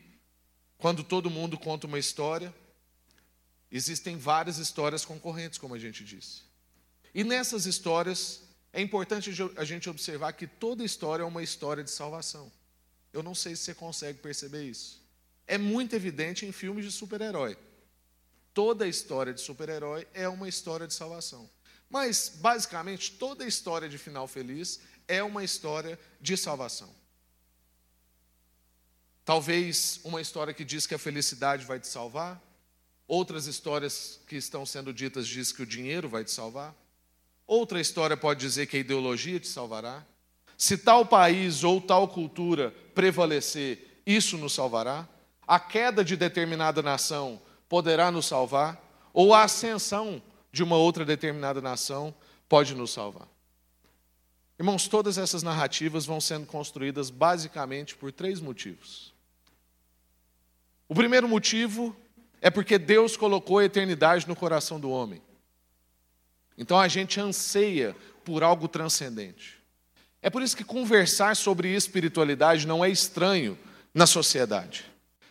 quando 0.77 1.03
todo 1.03 1.31
mundo 1.31 1.57
conta 1.57 1.87
uma 1.87 1.97
história, 1.97 2.53
existem 3.71 4.15
várias 4.15 4.59
histórias 4.59 5.03
concorrentes, 5.03 5.57
como 5.57 5.73
a 5.73 5.79
gente 5.79 6.03
disse. 6.03 6.43
E 7.15 7.23
nessas 7.23 7.65
histórias, 7.65 8.42
é 8.73 8.81
importante 8.81 9.29
a 9.55 9.63
gente 9.63 9.87
observar 9.87 10.33
que 10.33 10.47
toda 10.47 10.83
história 10.83 11.21
é 11.21 11.25
uma 11.25 11.43
história 11.43 11.83
de 11.83 11.91
salvação. 11.91 12.51
Eu 13.13 13.21
não 13.21 13.35
sei 13.35 13.55
se 13.55 13.61
você 13.61 13.75
consegue 13.75 14.17
perceber 14.17 14.63
isso. 14.63 14.99
É 15.45 15.59
muito 15.59 15.95
evidente 15.95 16.43
em 16.47 16.51
filmes 16.51 16.83
de 16.83 16.91
super-herói. 16.91 17.55
Toda 18.51 18.87
história 18.87 19.31
de 19.31 19.41
super-herói 19.41 20.07
é 20.11 20.27
uma 20.27 20.49
história 20.49 20.87
de 20.87 20.93
salvação. 20.95 21.47
Mas, 21.87 22.33
basicamente, 22.37 23.11
toda 23.11 23.45
história 23.45 23.87
de 23.87 23.99
final 23.99 24.27
feliz 24.27 24.79
é 25.07 25.21
uma 25.21 25.43
história 25.43 25.99
de 26.19 26.35
salvação. 26.35 26.93
Talvez 29.23 29.99
uma 30.03 30.19
história 30.19 30.53
que 30.53 30.65
diz 30.65 30.87
que 30.87 30.95
a 30.95 30.99
felicidade 30.99 31.63
vai 31.63 31.79
te 31.79 31.87
salvar, 31.87 32.41
outras 33.07 33.45
histórias 33.45 34.19
que 34.27 34.35
estão 34.35 34.65
sendo 34.65 34.91
ditas 34.91 35.27
diz 35.27 35.51
que 35.51 35.61
o 35.61 35.65
dinheiro 35.67 36.09
vai 36.09 36.23
te 36.23 36.31
salvar. 36.31 36.75
Outra 37.45 37.79
história 37.79 38.15
pode 38.15 38.39
dizer 38.39 38.67
que 38.67 38.77
a 38.77 38.79
ideologia 38.79 39.39
te 39.39 39.47
salvará. 39.47 40.05
Se 40.57 40.77
tal 40.77 41.05
país 41.05 41.63
ou 41.63 41.81
tal 41.81 42.07
cultura 42.07 42.73
prevalecer, 42.95 44.01
isso 44.05 44.37
nos 44.37 44.53
salvará. 44.53 45.07
A 45.45 45.59
queda 45.59 46.03
de 46.03 46.15
determinada 46.15 46.81
nação 46.81 47.41
poderá 47.67 48.11
nos 48.11 48.25
salvar. 48.25 48.81
Ou 49.13 49.33
a 49.33 49.43
ascensão 49.43 50.21
de 50.51 50.63
uma 50.63 50.77
outra 50.77 51.03
determinada 51.03 51.61
nação 51.61 52.13
pode 52.47 52.75
nos 52.75 52.91
salvar. 52.91 53.27
Irmãos, 54.57 54.87
todas 54.87 55.17
essas 55.17 55.43
narrativas 55.43 56.05
vão 56.05 56.21
sendo 56.21 56.45
construídas 56.45 57.09
basicamente 57.09 57.95
por 57.95 58.11
três 58.11 58.39
motivos. 58.39 59.13
O 60.87 60.95
primeiro 60.95 61.27
motivo 61.27 61.95
é 62.39 62.49
porque 62.49 62.77
Deus 62.77 63.17
colocou 63.17 63.57
a 63.57 63.65
eternidade 63.65 64.27
no 64.27 64.35
coração 64.35 64.79
do 64.79 64.89
homem. 64.89 65.21
Então 66.57 66.79
a 66.79 66.87
gente 66.87 67.19
anseia 67.19 67.95
por 68.23 68.43
algo 68.43 68.67
transcendente. 68.67 69.57
É 70.21 70.29
por 70.29 70.41
isso 70.41 70.55
que 70.55 70.63
conversar 70.63 71.35
sobre 71.35 71.73
espiritualidade 71.73 72.65
não 72.65 72.83
é 72.83 72.89
estranho 72.89 73.57
na 73.93 74.05
sociedade. 74.07 74.85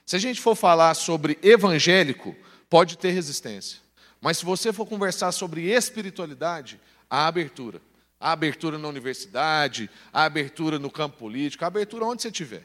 Se 0.05 0.17
a 0.17 0.19
gente 0.19 0.41
for 0.41 0.55
falar 0.55 0.95
sobre 0.95 1.39
evangélico, 1.43 2.37
pode 2.69 2.99
ter 2.99 3.11
resistência. 3.11 3.79
Mas 4.21 4.39
se 4.39 4.45
você 4.45 4.73
for 4.73 4.87
conversar 4.87 5.33
sobre 5.33 5.71
espiritualidade, 5.71 6.79
há 7.09 7.27
abertura. 7.27 7.81
Há 8.21 8.33
abertura 8.33 8.79
na 8.79 8.87
universidade, 8.87 9.91
há 10.13 10.25
abertura 10.25 10.79
no 10.79 10.91
campo 10.91 11.17
político, 11.17 11.65
há 11.65 11.67
abertura 11.67 12.05
onde 12.05 12.23
você 12.23 12.29
estiver. 12.29 12.65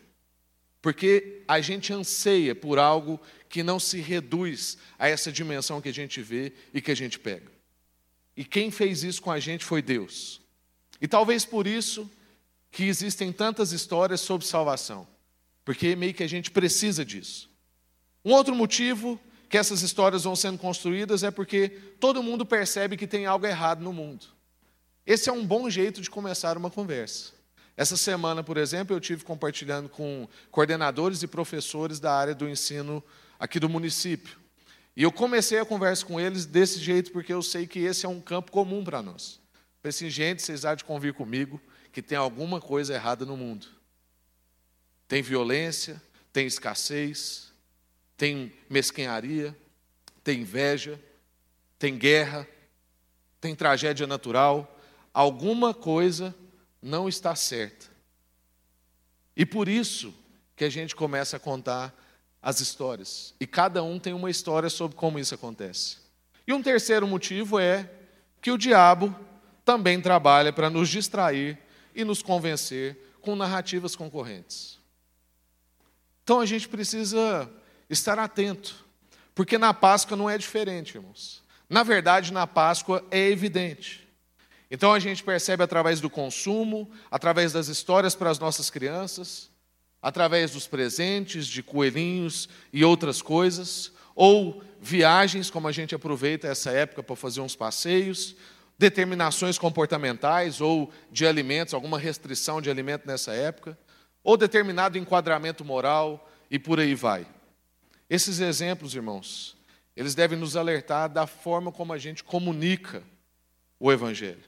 Porque 0.82 1.42
a 1.48 1.60
gente 1.60 1.92
anseia 1.92 2.54
por 2.54 2.78
algo 2.78 3.20
que 3.50 3.64
não 3.64 3.80
se 3.80 4.00
reduz 4.00 4.78
a 5.00 5.08
essa 5.08 5.32
dimensão 5.32 5.82
que 5.82 5.90
a 5.90 5.94
gente 5.94 6.22
vê 6.22 6.54
e 6.74 6.82
que 6.82 6.92
a 6.92 6.96
gente 6.96 7.18
pega. 7.18 7.57
E 8.38 8.46
quem 8.46 8.70
fez 8.70 9.04
isso 9.04 9.20
com 9.20 9.32
a 9.32 9.40
gente 9.40 9.66
foi 9.66 9.82
Deus. 9.82 10.40
E 11.02 11.08
talvez 11.08 11.44
por 11.44 11.66
isso 11.66 12.10
que 12.70 12.84
existem 12.84 13.32
tantas 13.32 13.72
histórias 13.72 14.22
sobre 14.22 14.46
salvação, 14.46 15.08
porque 15.66 15.96
meio 15.96 16.14
que 16.14 16.22
a 16.22 16.30
gente 16.30 16.52
precisa 16.52 17.04
disso. 17.04 17.50
Um 18.24 18.32
outro 18.34 18.56
motivo 18.56 19.20
que 19.50 19.58
essas 19.58 19.82
histórias 19.82 20.26
vão 20.26 20.36
sendo 20.36 20.60
construídas 20.60 21.24
é 21.24 21.32
porque 21.32 21.70
todo 22.00 22.22
mundo 22.22 22.46
percebe 22.46 22.96
que 22.96 23.08
tem 23.08 23.26
algo 23.26 23.48
errado 23.48 23.82
no 23.82 23.92
mundo. 23.92 24.28
Esse 25.06 25.30
é 25.30 25.34
um 25.34 25.46
bom 25.46 25.68
jeito 25.70 26.00
de 26.02 26.10
começar 26.10 26.58
uma 26.58 26.70
conversa. 26.70 27.32
Essa 27.76 27.96
semana, 27.98 28.44
por 28.44 28.58
exemplo, 28.58 28.96
eu 28.96 29.00
tive 29.00 29.24
compartilhando 29.24 29.88
com 29.90 30.28
coordenadores 30.52 31.24
e 31.24 31.28
professores 31.28 32.00
da 32.00 32.14
área 32.14 32.36
do 32.36 32.48
ensino 32.48 33.04
aqui 33.40 33.60
do 33.60 33.70
município. 33.70 34.38
E 34.98 35.04
eu 35.04 35.12
comecei 35.12 35.60
a 35.60 35.66
conversa 35.66 36.04
com 36.04 36.20
eles 36.20 36.48
desse 36.48 36.80
jeito, 36.80 37.12
porque 37.12 37.32
eu 37.32 37.44
sei 37.44 37.68
que 37.68 37.78
esse 37.78 38.04
é 38.04 38.10
um 38.10 38.20
campo 38.20 38.52
comum 38.52 38.84
para 38.84 39.00
nós. 39.00 39.40
Falei 39.80 39.90
assim, 39.90 40.10
gente, 40.10 40.42
vocês 40.42 40.66
há 40.66 40.74
de 40.74 40.84
convir 40.84 41.14
comigo 41.14 41.62
que 41.94 42.02
tem 42.02 42.18
alguma 42.18 42.60
coisa 42.60 42.96
errada 42.96 43.24
no 43.24 43.38
mundo. 43.38 43.68
Tem 45.08 45.22
violência, 45.22 46.02
tem 46.34 46.48
escassez, 46.48 47.54
tem 48.18 48.52
mesquinharia, 48.68 49.56
tem 50.24 50.42
inveja, 50.42 51.00
tem 51.78 51.96
guerra, 51.96 52.48
tem 53.40 53.54
tragédia 53.54 54.08
natural. 54.08 54.80
Alguma 55.14 55.76
coisa 55.76 56.34
não 56.82 57.08
está 57.08 57.36
certa. 57.36 57.86
E 59.36 59.46
por 59.46 59.68
isso 59.68 60.12
que 60.56 60.64
a 60.64 60.72
gente 60.72 60.96
começa 60.96 61.38
a 61.38 61.40
contar 61.40 61.96
as 62.48 62.62
histórias. 62.62 63.34
E 63.42 63.46
cada 63.46 63.84
um 63.84 64.00
tem 64.00 64.14
uma 64.14 64.30
história 64.30 64.70
sobre 64.70 64.96
como 64.96 65.20
isso 65.20 65.36
acontece. 65.36 65.98
E 66.48 66.54
um 66.54 66.64
terceiro 66.64 67.06
motivo 67.06 67.60
é 67.60 67.92
que 68.42 68.50
o 68.50 68.58
diabo 68.58 69.14
também 69.66 70.00
trabalha 70.00 70.54
para 70.54 70.70
nos 70.70 70.88
distrair 70.88 71.60
e 71.94 72.06
nos 72.06 72.22
convencer 72.22 72.98
com 73.20 73.36
narrativas 73.36 73.98
concorrentes. 73.98 74.80
Então 76.24 76.40
a 76.40 76.46
gente 76.46 76.70
precisa 76.70 77.52
estar 77.90 78.18
atento, 78.18 78.86
porque 79.36 79.58
na 79.58 79.74
Páscoa 79.74 80.16
não 80.16 80.30
é 80.30 80.38
diferente, 80.38 80.96
irmãos. 80.96 81.44
Na 81.70 81.84
verdade, 81.84 82.32
na 82.32 82.48
Páscoa 82.48 83.04
é 83.12 83.28
evidente. 83.28 84.08
Então 84.72 84.94
a 84.94 85.00
gente 85.00 85.22
percebe 85.22 85.64
através 85.64 86.00
do 86.00 86.10
consumo, 86.10 86.90
através 87.12 87.52
das 87.52 87.68
histórias 87.68 88.16
para 88.16 88.30
as 88.30 88.40
nossas 88.40 88.70
crianças, 88.70 89.50
através 90.02 90.52
dos 90.52 90.68
presentes, 90.68 91.48
de 91.48 91.64
coelhinhos 91.64 92.48
e 92.72 92.84
outras 92.84 93.22
coisas, 93.22 93.92
ou 94.16 94.64
viagens, 94.80 95.50
como 95.50 95.68
a 95.68 95.72
gente 95.72 95.94
aproveita 95.94 96.48
essa 96.48 96.72
época 96.72 97.04
para 97.04 97.16
fazer 97.16 97.42
uns 97.42 97.56
passeios, 97.56 98.36
determinações 98.78 99.58
comportamentais 99.58 100.62
ou 100.62 100.92
de 101.12 101.26
alimentos, 101.26 101.74
alguma 101.74 101.98
restrição 101.98 102.62
de 102.62 102.70
alimento 102.70 103.08
nessa 103.08 103.34
época, 103.34 103.78
ou 104.24 104.38
determinado 104.38 104.98
enquadramento 104.98 105.66
moral 105.66 106.30
e 106.50 106.60
por 106.60 106.80
aí 106.80 106.94
vai. 106.94 107.26
Esses 108.10 108.40
exemplos, 108.40 108.94
irmãos, 108.94 109.58
eles 109.96 110.14
devem 110.14 110.38
nos 110.38 110.56
alertar 110.56 111.10
da 111.10 111.26
forma 111.26 111.72
como 111.72 111.92
a 111.92 111.98
gente 111.98 112.24
comunica 112.24 113.04
o 113.80 113.92
Evangelho. 113.92 114.44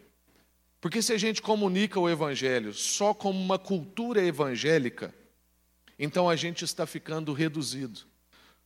Porque 0.79 1.01
se 1.01 1.11
a 1.11 1.17
gente 1.17 1.41
comunica 1.41 1.99
o 1.99 2.09
Evangelho 2.09 2.73
só 2.73 3.13
como 3.13 3.39
uma 3.39 3.59
cultura 3.59 4.23
evangélica, 4.23 5.13
então 5.99 6.29
a 6.29 6.35
gente 6.35 6.63
está 6.63 6.87
ficando 6.87 7.33
reduzido. 7.33 7.99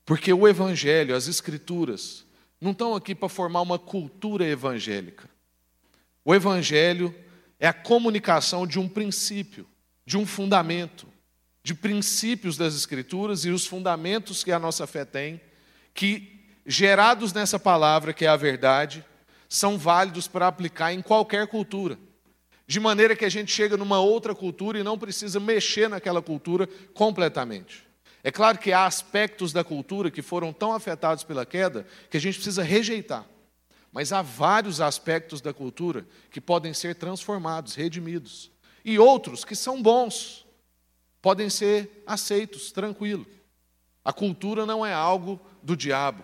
Porque 0.06 0.32
o 0.32 0.48
Evangelho, 0.48 1.16
as 1.16 1.28
Escrituras, 1.28 2.26
não 2.62 2.72
estão 2.72 2.96
aqui 2.96 3.16
para 3.16 3.28
formar 3.28 3.62
uma 3.62 3.80
cultura 3.80 4.46
evangélica. 4.46 5.28
O 6.24 6.36
Evangelho 6.36 7.14
é 7.60 7.68
a 7.68 7.74
comunicação 7.74 8.68
de 8.68 8.80
um 8.80 8.88
princípio, 8.88 9.68
de 10.06 10.18
um 10.18 10.26
fundamento, 10.26 11.08
de 11.64 11.74
princípios 11.74 12.58
das 12.58 12.76
Escrituras 12.76 13.46
e 13.46 13.50
os 13.50 13.66
fundamentos 13.66 14.44
que 14.44 14.52
a 14.52 14.60
nossa 14.60 14.86
fé 14.86 15.04
tem, 15.04 15.42
que, 15.94 16.46
gerados 16.66 17.34
nessa 17.34 17.58
palavra, 17.58 18.14
que 18.14 18.26
é 18.26 18.28
a 18.28 18.38
verdade, 18.38 19.04
são 19.50 19.78
válidos 19.78 20.28
para 20.28 20.48
aplicar 20.48 20.94
em 20.94 21.02
qualquer 21.02 21.48
cultura. 21.48 21.98
De 22.66 22.80
maneira 22.80 23.16
que 23.16 23.26
a 23.26 23.30
gente 23.30 23.52
chega 23.52 23.76
numa 23.76 24.00
outra 24.00 24.34
cultura 24.34 24.80
e 24.80 24.84
não 24.84 24.98
precisa 24.98 25.40
mexer 25.40 25.90
naquela 25.90 26.22
cultura 26.22 26.68
completamente. 26.94 27.86
É 28.24 28.32
claro 28.32 28.58
que 28.58 28.72
há 28.72 28.86
aspectos 28.86 29.52
da 29.52 29.64
cultura 29.64 30.10
que 30.10 30.22
foram 30.22 30.54
tão 30.54 30.74
afetados 30.74 31.24
pela 31.24 31.46
queda 31.46 31.86
que 32.10 32.16
a 32.16 32.22
gente 32.22 32.36
precisa 32.36 32.64
rejeitar. 32.64 33.26
Mas 33.92 34.14
há 34.14 34.22
vários 34.22 34.80
aspectos 34.80 35.42
da 35.42 35.54
cultura 35.54 36.08
que 36.32 36.40
podem 36.40 36.74
ser 36.74 36.96
transformados, 36.96 37.76
redimidos. 37.76 38.50
E 38.84 38.98
outros 38.98 39.44
que 39.44 39.56
são 39.56 39.82
bons, 39.82 40.46
podem 41.22 41.50
ser 41.50 42.04
aceitos, 42.08 42.72
tranquilo. 42.72 43.26
A 44.04 44.12
cultura 44.12 44.66
não 44.66 44.86
é 44.86 44.94
algo 44.94 45.40
do 45.62 45.76
diabo. 45.76 46.24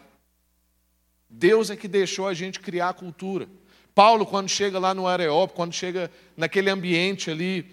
Deus 1.30 1.70
é 1.70 1.76
que 1.76 1.88
deixou 1.88 2.28
a 2.28 2.34
gente 2.34 2.60
criar 2.60 2.90
a 2.90 2.94
cultura. 2.94 3.48
Paulo, 4.00 4.26
quando 4.26 4.48
chega 4.48 4.80
lá 4.80 4.94
no 4.94 5.08
Areópago, 5.08 5.58
quando 5.58 5.74
chega 5.74 6.10
naquele 6.38 6.70
ambiente 6.70 7.30
ali, 7.30 7.70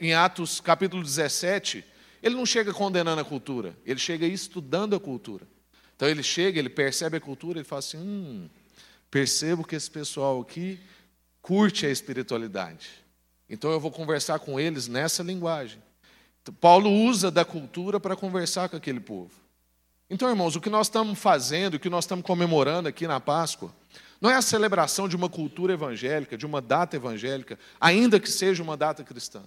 em 0.00 0.12
Atos 0.12 0.60
capítulo 0.60 1.00
17, 1.00 1.84
ele 2.20 2.34
não 2.34 2.44
chega 2.44 2.74
condenando 2.74 3.20
a 3.20 3.24
cultura, 3.24 3.78
ele 3.86 4.00
chega 4.00 4.26
estudando 4.26 4.96
a 4.96 4.98
cultura. 4.98 5.46
Então 5.94 6.08
ele 6.08 6.24
chega, 6.24 6.58
ele 6.58 6.68
percebe 6.68 7.18
a 7.18 7.20
cultura, 7.20 7.60
ele 7.60 7.64
fala 7.64 7.78
assim: 7.78 7.98
hum, 7.98 8.50
percebo 9.12 9.62
que 9.62 9.76
esse 9.76 9.88
pessoal 9.88 10.40
aqui 10.40 10.80
curte 11.40 11.86
a 11.86 11.88
espiritualidade. 11.88 12.88
Então 13.48 13.70
eu 13.70 13.78
vou 13.78 13.92
conversar 13.92 14.40
com 14.40 14.58
eles 14.58 14.88
nessa 14.88 15.22
linguagem. 15.22 15.80
Então, 16.42 16.52
Paulo 16.52 16.90
usa 16.90 17.30
da 17.30 17.44
cultura 17.44 18.00
para 18.00 18.16
conversar 18.16 18.68
com 18.68 18.76
aquele 18.76 18.98
povo. 18.98 19.30
Então, 20.10 20.28
irmãos, 20.28 20.56
o 20.56 20.60
que 20.60 20.68
nós 20.68 20.88
estamos 20.88 21.16
fazendo, 21.16 21.74
o 21.74 21.78
que 21.78 21.88
nós 21.88 22.02
estamos 22.02 22.24
comemorando 22.24 22.88
aqui 22.88 23.06
na 23.06 23.20
Páscoa, 23.20 23.72
não 24.20 24.30
é 24.30 24.36
a 24.36 24.42
celebração 24.42 25.08
de 25.08 25.16
uma 25.16 25.28
cultura 25.28 25.72
evangélica, 25.72 26.36
de 26.36 26.44
uma 26.44 26.60
data 26.60 26.96
evangélica, 26.96 27.58
ainda 27.80 28.20
que 28.20 28.30
seja 28.30 28.62
uma 28.62 28.76
data 28.76 29.02
cristã. 29.02 29.42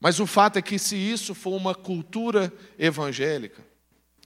Mas 0.00 0.18
o 0.18 0.26
fato 0.26 0.58
é 0.58 0.62
que, 0.62 0.80
se 0.80 0.96
isso 0.96 1.32
for 1.32 1.54
uma 1.54 1.76
cultura 1.76 2.52
evangélica, 2.76 3.62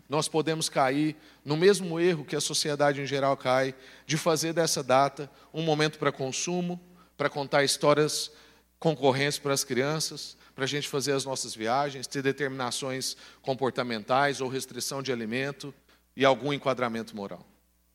nós 0.08 0.26
podemos 0.26 0.70
cair 0.70 1.14
no 1.44 1.56
mesmo 1.56 2.00
erro 2.00 2.24
que 2.24 2.34
a 2.34 2.40
sociedade 2.40 3.00
em 3.02 3.06
geral 3.06 3.36
cai, 3.36 3.74
de 4.06 4.16
fazer 4.16 4.54
dessa 4.54 4.82
data 4.82 5.30
um 5.52 5.62
momento 5.62 5.98
para 5.98 6.10
consumo, 6.10 6.80
para 7.16 7.28
contar 7.28 7.62
histórias 7.62 8.30
concorrentes 8.78 9.38
para 9.38 9.52
as 9.52 9.64
crianças, 9.64 10.36
para 10.54 10.64
a 10.64 10.68
gente 10.68 10.88
fazer 10.88 11.12
as 11.12 11.26
nossas 11.26 11.54
viagens, 11.54 12.06
ter 12.06 12.22
determinações 12.22 13.14
comportamentais 13.42 14.40
ou 14.40 14.48
restrição 14.48 15.02
de 15.02 15.12
alimento 15.12 15.74
e 16.16 16.24
algum 16.24 16.52
enquadramento 16.52 17.14
moral. 17.14 17.46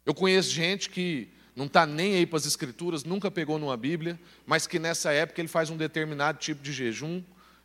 Eu 0.05 0.13
conheço 0.13 0.49
gente 0.49 0.89
que 0.89 1.29
não 1.55 1.65
está 1.65 1.85
nem 1.85 2.15
aí 2.15 2.25
para 2.25 2.37
as 2.37 2.45
escrituras, 2.45 3.03
nunca 3.03 3.29
pegou 3.29 3.59
numa 3.59 3.77
Bíblia, 3.77 4.19
mas 4.45 4.65
que 4.65 4.79
nessa 4.79 5.11
época 5.11 5.41
ele 5.41 5.47
faz 5.47 5.69
um 5.69 5.77
determinado 5.77 6.39
tipo 6.39 6.61
de 6.63 6.71
jejum, 6.71 7.23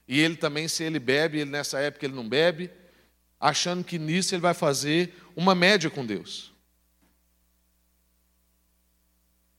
e 0.09 0.21
ele 0.21 0.37
também, 0.37 0.69
se 0.69 0.85
ele 0.85 0.99
bebe, 0.99 1.39
ele 1.39 1.51
nessa 1.51 1.79
época 1.81 2.07
ele 2.07 2.15
não 2.15 2.29
bebe, 2.29 2.71
achando 3.41 3.85
que 3.85 3.99
nisso 3.99 4.35
ele 4.35 4.43
vai 4.43 4.55
fazer 4.55 5.15
uma 5.35 5.55
média 5.55 5.91
com 5.91 6.05
Deus. 6.05 6.53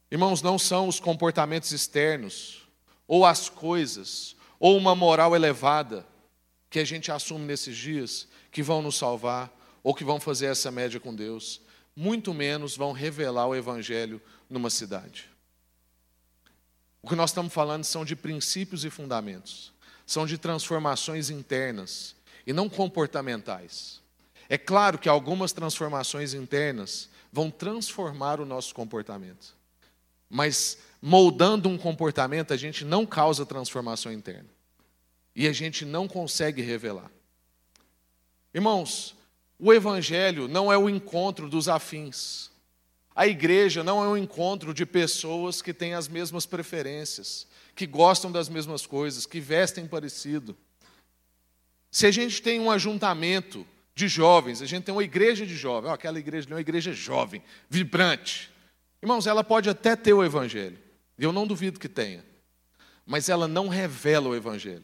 Irmãos, 0.09 0.41
não 0.41 0.57
são 0.57 0.87
os 0.87 0.99
comportamentos 0.99 1.71
externos, 1.71 2.67
ou 3.07 3.25
as 3.25 3.49
coisas, 3.49 4.35
ou 4.59 4.77
uma 4.77 4.95
moral 4.95 5.35
elevada 5.35 6.05
que 6.69 6.79
a 6.79 6.85
gente 6.85 7.11
assume 7.11 7.45
nesses 7.45 7.75
dias 7.75 8.27
que 8.51 8.63
vão 8.63 8.81
nos 8.81 8.97
salvar, 8.97 9.53
ou 9.83 9.93
que 9.93 10.03
vão 10.03 10.19
fazer 10.19 10.47
essa 10.47 10.71
média 10.71 10.99
com 10.99 11.13
Deus, 11.13 11.61
muito 11.97 12.31
menos 12.31 12.77
vão 12.77 12.91
revelar 12.91 13.47
o 13.47 13.55
Evangelho 13.55 14.21
numa 14.47 14.69
cidade. 14.69 15.27
O 17.01 17.09
que 17.09 17.15
nós 17.15 17.31
estamos 17.31 17.51
falando 17.51 17.83
são 17.83 18.05
de 18.05 18.15
princípios 18.15 18.85
e 18.85 18.89
fundamentos 18.91 19.73
são 20.05 20.25
de 20.25 20.37
transformações 20.37 21.31
internas 21.31 22.15
e 22.45 22.53
não 22.53 22.69
comportamentais. 22.69 23.99
É 24.47 24.59
claro 24.59 24.99
que 24.99 25.09
algumas 25.09 25.51
transformações 25.51 26.35
internas 26.35 27.09
vão 27.33 27.49
transformar 27.49 28.39
o 28.39 28.45
nosso 28.45 28.75
comportamento. 28.75 29.55
Mas 30.29 30.77
moldando 31.01 31.67
um 31.67 31.79
comportamento, 31.79 32.53
a 32.53 32.57
gente 32.57 32.85
não 32.85 33.07
causa 33.07 33.43
transformação 33.43 34.11
interna. 34.11 34.49
E 35.35 35.47
a 35.47 35.51
gente 35.51 35.83
não 35.83 36.07
consegue 36.07 36.61
revelar. 36.61 37.11
Irmãos, 38.53 39.16
o 39.59 39.73
evangelho 39.73 40.47
não 40.47 40.71
é 40.71 40.77
o 40.77 40.89
encontro 40.89 41.49
dos 41.49 41.67
afins. 41.67 42.49
A 43.15 43.25
igreja 43.25 43.83
não 43.83 44.03
é 44.03 44.07
um 44.07 44.17
encontro 44.17 44.73
de 44.73 44.85
pessoas 44.85 45.61
que 45.61 45.73
têm 45.73 45.93
as 45.93 46.07
mesmas 46.07 46.45
preferências 46.45 47.47
que 47.77 47.85
gostam 47.85 48.31
das 48.31 48.49
mesmas 48.49 48.87
coisas, 48.87 49.27
que 49.27 49.39
vestem 49.39 49.87
parecido. 49.87 50.57
Se 51.91 52.07
a 52.07 52.11
gente 52.11 52.41
tem 52.41 52.59
um 52.59 52.71
ajuntamento 52.71 53.65
de 53.93 54.07
jovens, 54.07 54.63
a 54.63 54.65
gente 54.65 54.83
tem 54.83 54.93
uma 54.93 55.03
igreja 55.03 55.45
de 55.45 55.55
jovens, 55.55 55.91
aquela 55.91 56.17
igreja 56.17 56.47
é 56.49 56.53
uma 56.53 56.59
igreja 56.59 56.91
jovem, 56.91 57.41
vibrante. 57.69 58.51
Irmãos, 59.01 59.27
ela 59.27 59.43
pode 59.43 59.69
até 59.69 59.95
ter 59.95 60.11
o 60.11 60.23
evangelho, 60.23 60.77
eu 61.19 61.31
não 61.31 61.45
duvido 61.45 61.79
que 61.79 61.87
tenha, 61.87 62.25
mas 63.05 63.29
ela 63.29 63.47
não 63.47 63.67
revela 63.67 64.29
o 64.29 64.35
evangelho. 64.35 64.83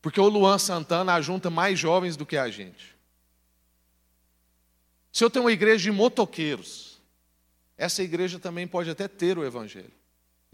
Porque 0.00 0.20
o 0.20 0.28
Luan 0.28 0.58
Santana 0.58 1.14
ajunta 1.14 1.50
mais 1.50 1.78
jovens 1.78 2.16
do 2.16 2.26
que 2.26 2.36
a 2.36 2.48
gente. 2.48 2.96
Se 5.12 5.24
eu 5.24 5.30
tenho 5.30 5.44
uma 5.44 5.52
igreja 5.52 5.84
de 5.84 5.90
motoqueiros, 5.90 7.00
essa 7.76 8.02
igreja 8.02 8.38
também 8.38 8.66
pode 8.66 8.90
até 8.90 9.08
ter 9.08 9.38
o 9.38 9.44
evangelho 9.44 9.92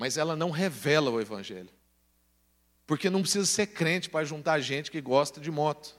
mas 0.03 0.17
ela 0.17 0.35
não 0.35 0.51
revela 0.51 1.11
o 1.11 1.21
Evangelho. 1.21 1.69
Porque 2.89 3.09
não 3.09 3.23
precisa 3.23 3.47
ser 3.47 3.69
crente 3.69 4.11
para 4.11 4.25
juntar 4.25 4.59
gente 4.59 4.91
que 4.91 5.01
gosta 5.01 5.41
de 5.41 5.49
moto. 5.49 5.95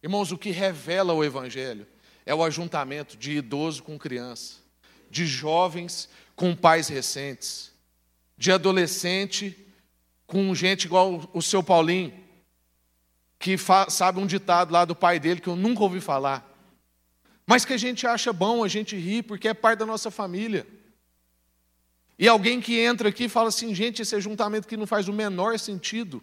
Irmãos, 0.00 0.30
o 0.30 0.38
que 0.38 0.50
revela 0.50 1.12
o 1.12 1.24
Evangelho 1.24 1.84
é 2.24 2.32
o 2.32 2.44
ajuntamento 2.44 3.16
de 3.16 3.32
idoso 3.32 3.82
com 3.82 3.98
criança, 3.98 4.58
de 5.10 5.26
jovens 5.26 6.08
com 6.36 6.54
pais 6.54 6.86
recentes, 6.86 7.72
de 8.38 8.52
adolescente 8.52 9.65
com 10.26 10.54
gente 10.54 10.84
igual 10.84 11.28
o 11.32 11.40
seu 11.40 11.62
Paulinho, 11.62 12.12
que 13.38 13.56
sabe 13.88 14.18
um 14.18 14.26
ditado 14.26 14.72
lá 14.72 14.84
do 14.84 14.94
pai 14.94 15.20
dele 15.20 15.40
que 15.40 15.48
eu 15.48 15.56
nunca 15.56 15.82
ouvi 15.82 16.00
falar, 16.00 16.44
mas 17.46 17.64
que 17.64 17.72
a 17.72 17.76
gente 17.76 18.06
acha 18.06 18.32
bom, 18.32 18.64
a 18.64 18.68
gente 18.68 18.96
ri, 18.96 19.22
porque 19.22 19.48
é 19.48 19.54
parte 19.54 19.78
da 19.78 19.86
nossa 19.86 20.10
família. 20.10 20.66
E 22.18 22.26
alguém 22.26 22.60
que 22.60 22.78
entra 22.78 23.10
aqui 23.10 23.24
e 23.24 23.28
fala 23.28 23.48
assim, 23.48 23.74
gente, 23.74 24.02
esse 24.02 24.16
ajuntamento 24.16 24.66
que 24.66 24.76
não 24.76 24.86
faz 24.86 25.06
o 25.06 25.12
menor 25.12 25.58
sentido. 25.58 26.22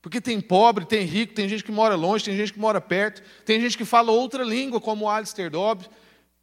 Porque 0.00 0.20
tem 0.20 0.40
pobre, 0.40 0.86
tem 0.86 1.04
rico, 1.04 1.34
tem 1.34 1.48
gente 1.48 1.64
que 1.64 1.72
mora 1.72 1.96
longe, 1.96 2.24
tem 2.24 2.36
gente 2.36 2.52
que 2.52 2.60
mora 2.60 2.80
perto, 2.80 3.22
tem 3.44 3.60
gente 3.60 3.76
que 3.76 3.84
fala 3.84 4.12
outra 4.12 4.44
língua, 4.44 4.80
como 4.80 5.04
o 5.04 5.10
Alistair 5.10 5.50
Dobbs, 5.50 5.90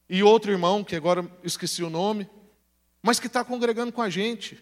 e 0.10 0.22
outro 0.22 0.52
irmão, 0.52 0.84
que 0.84 0.96
agora 0.96 1.26
esqueci 1.44 1.82
o 1.82 1.90
nome, 1.90 2.30
mas 3.02 3.20
que 3.20 3.28
está 3.28 3.44
congregando 3.44 3.92
com 3.92 4.02
a 4.02 4.10
gente. 4.10 4.62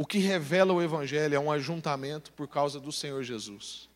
O 0.00 0.06
que 0.06 0.16
revela 0.16 0.72
o 0.72 0.80
Evangelho 0.80 1.34
é 1.34 1.38
um 1.38 1.52
ajuntamento 1.52 2.32
por 2.32 2.48
causa 2.48 2.80
do 2.80 2.90
Senhor 2.90 3.22
Jesus, 3.22 3.86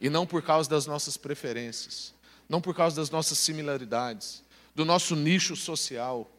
e 0.00 0.08
não 0.08 0.24
por 0.24 0.40
causa 0.40 0.70
das 0.70 0.86
nossas 0.86 1.16
preferências, 1.16 2.14
não 2.48 2.60
por 2.60 2.72
causa 2.76 2.94
das 2.94 3.10
nossas 3.10 3.38
similaridades, 3.38 4.44
do 4.72 4.84
nosso 4.84 5.16
nicho 5.16 5.56
social 5.56 6.30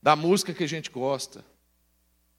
da 0.00 0.14
música 0.14 0.54
que 0.54 0.62
a 0.62 0.68
gente 0.68 0.88
gosta, 0.88 1.44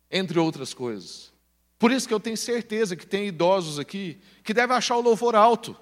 entre 0.10 0.40
outras 0.40 0.74
coisas. 0.74 1.34
Por 1.78 1.92
isso 1.92 2.08
que 2.08 2.14
eu 2.14 2.20
tenho 2.22 2.38
certeza 2.38 2.96
que 2.96 3.06
tem 3.06 3.28
idosos 3.28 3.78
aqui 3.78 4.22
que 4.42 4.54
devem 4.54 4.78
achar 4.78 4.96
o 4.96 5.02
louvor 5.02 5.36
alto, 5.36 5.76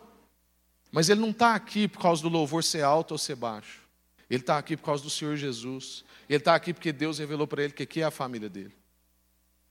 mas 0.92 1.10
ele 1.10 1.22
não 1.22 1.30
está 1.30 1.54
aqui 1.54 1.88
por 1.88 2.02
causa 2.02 2.24
do 2.24 2.30
louvor 2.30 2.64
ser 2.64 2.82
alto 2.82 3.12
ou 3.12 3.20
ser 3.20 3.36
baixo. 3.36 3.82
Ele 4.28 4.42
está 4.42 4.58
aqui 4.58 4.76
por 4.76 4.84
causa 4.84 5.04
do 5.04 5.12
Senhor 5.12 5.38
Jesus. 5.38 6.04
Ele 6.28 6.40
está 6.40 6.56
aqui 6.56 6.74
porque 6.74 6.92
Deus 6.92 7.20
revelou 7.20 7.46
para 7.46 7.64
ele 7.64 7.74
que 7.74 7.84
aqui 7.84 8.02
é 8.02 8.06
a 8.06 8.10
família 8.10 8.50
dele. 8.50 8.81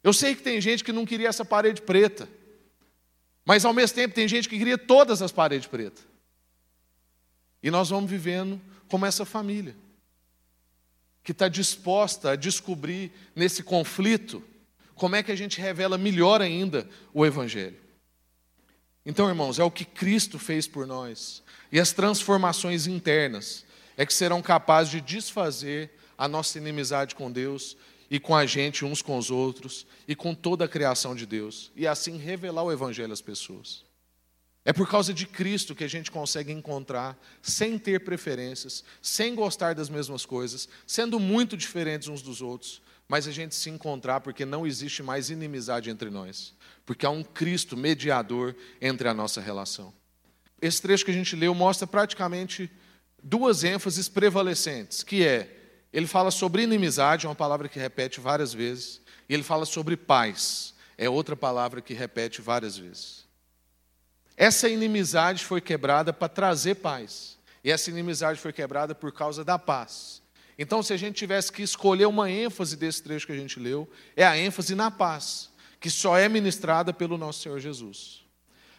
Eu 0.03 0.13
sei 0.13 0.35
que 0.35 0.43
tem 0.43 0.61
gente 0.61 0.83
que 0.83 0.93
não 0.93 1.05
queria 1.05 1.29
essa 1.29 1.45
parede 1.45 1.83
preta, 1.83 2.29
mas 3.45 3.65
ao 3.65 3.75
mesmo 3.75 3.95
tempo 3.95 4.15
tem 4.15 4.27
gente 4.27 4.49
que 4.49 4.59
queria 4.59 4.79
todas 4.79 5.21
as 5.23 5.33
paredes 5.33 5.67
pretas. 5.67 6.07
E 7.63 7.71
nós 7.71 7.91
vamos 7.91 8.11
vivendo 8.11 8.61
como 8.89 9.07
essa 9.07 9.25
família, 9.25 9.77
que 11.23 11.33
está 11.33 11.49
disposta 11.49 12.31
a 12.31 12.37
descobrir 12.37 13.13
nesse 13.35 13.63
conflito 13.63 14.43
como 14.95 15.17
é 15.17 15.23
que 15.23 15.33
a 15.33 15.37
gente 15.37 15.61
revela 15.61 15.97
melhor 15.97 16.41
ainda 16.41 16.89
o 17.13 17.25
Evangelho. 17.25 17.79
Então, 19.05 19.29
irmãos, 19.29 19.59
é 19.59 19.65
o 19.65 19.71
que 19.71 19.85
Cristo 19.85 20.39
fez 20.39 20.67
por 20.67 20.87
nós. 20.87 21.43
E 21.73 21.81
as 21.81 21.93
transformações 21.93 22.87
internas 22.87 23.65
é 23.97 24.05
que 24.05 24.13
serão 24.13 24.43
capazes 24.43 24.91
de 24.93 25.01
desfazer 25.01 25.91
a 26.17 26.29
nossa 26.29 26.59
inimizade 26.59 27.15
com 27.15 27.33
Deus 27.33 27.77
e 28.11 28.19
com 28.19 28.35
a 28.35 28.45
gente 28.45 28.85
uns 28.85 29.01
com 29.01 29.17
os 29.17 29.31
outros 29.31 29.87
e 30.09 30.17
com 30.17 30.35
toda 30.35 30.65
a 30.65 30.69
criação 30.69 31.15
de 31.15 31.25
Deus 31.25 31.71
e 31.77 31.87
assim 31.87 32.19
revelar 32.19 32.65
o 32.65 32.73
evangelho 32.73 33.13
às 33.13 33.23
pessoas. 33.23 33.85
É 34.65 34.73
por 34.73 34.89
causa 34.89 35.15
de 35.15 35.27
Cristo 35.27 35.75
que 35.75 35.85
a 35.85 35.89
gente 35.89 36.11
consegue 36.11 36.53
encontrar 36.53 37.19
sem 37.41 37.79
ter 37.79 38.05
preferências, 38.05 38.85
sem 39.01 39.35
gostar 39.35 39.75
das 39.75 39.89
mesmas 39.89 40.27
coisas, 40.27 40.69
sendo 40.87 41.19
muito 41.19 41.57
diferentes 41.57 42.09
uns 42.09 42.21
dos 42.21 42.43
outros, 42.43 42.83
mas 43.09 43.27
a 43.27 43.33
gente 43.33 43.55
se 43.55 43.71
encontrar 43.71 44.21
porque 44.21 44.45
não 44.45 44.67
existe 44.67 45.03
mais 45.03 45.31
inimizade 45.31 45.89
entre 45.89 46.11
nós, 46.11 46.53
porque 46.85 47.07
há 47.07 47.11
um 47.11 47.23
Cristo 47.23 47.77
mediador 47.77 48.55
entre 48.81 49.09
a 49.09 49.15
nossa 49.15 49.41
relação. 49.41 49.95
Esse 50.61 50.83
trecho 50.83 51.05
que 51.07 51.11
a 51.11 51.15
gente 51.15 51.35
leu 51.35 51.55
mostra 51.55 51.87
praticamente 51.87 52.71
duas 53.23 53.65
ênfases 53.65 54.09
prevalecentes, 54.09 55.03
que 55.03 55.25
é 55.25 55.60
ele 55.93 56.07
fala 56.07 56.31
sobre 56.31 56.63
inimizade, 56.63 57.27
é 57.27 57.29
uma 57.29 57.35
palavra 57.35 57.69
que 57.69 57.79
repete 57.79 58.21
várias 58.21 58.53
vezes, 58.53 59.01
e 59.29 59.35
ele 59.35 59.43
fala 59.43 59.65
sobre 59.65 59.97
paz, 59.97 60.75
é 60.97 61.09
outra 61.09 61.35
palavra 61.35 61.81
que 61.81 61.95
repete 61.95 62.41
várias 62.41 62.77
vezes. 62.77 63.27
Essa 64.37 64.69
inimizade 64.69 65.45
foi 65.45 65.61
quebrada 65.61 66.13
para 66.13 66.29
trazer 66.29 66.77
paz, 66.77 67.39
e 67.63 67.71
essa 67.71 67.91
inimizade 67.91 68.41
foi 68.41 68.53
quebrada 68.53 68.95
por 68.95 69.13
causa 69.13 69.45
da 69.45 69.59
paz. 69.59 70.23
Então, 70.59 70.83
se 70.83 70.93
a 70.93 70.97
gente 70.97 71.17
tivesse 71.17 71.51
que 71.51 71.63
escolher 71.63 72.07
uma 72.07 72.31
ênfase 72.31 72.77
desse 72.77 73.03
trecho 73.03 73.27
que 73.27 73.33
a 73.33 73.37
gente 73.37 73.59
leu, 73.59 73.89
é 74.15 74.25
a 74.25 74.37
ênfase 74.37 74.75
na 74.75 74.91
paz, 74.91 75.51
que 75.81 75.91
só 75.91 76.19
é 76.19 76.29
ministrada 76.29 76.93
pelo 76.93 77.17
nosso 77.17 77.41
Senhor 77.41 77.59
Jesus. 77.59 78.21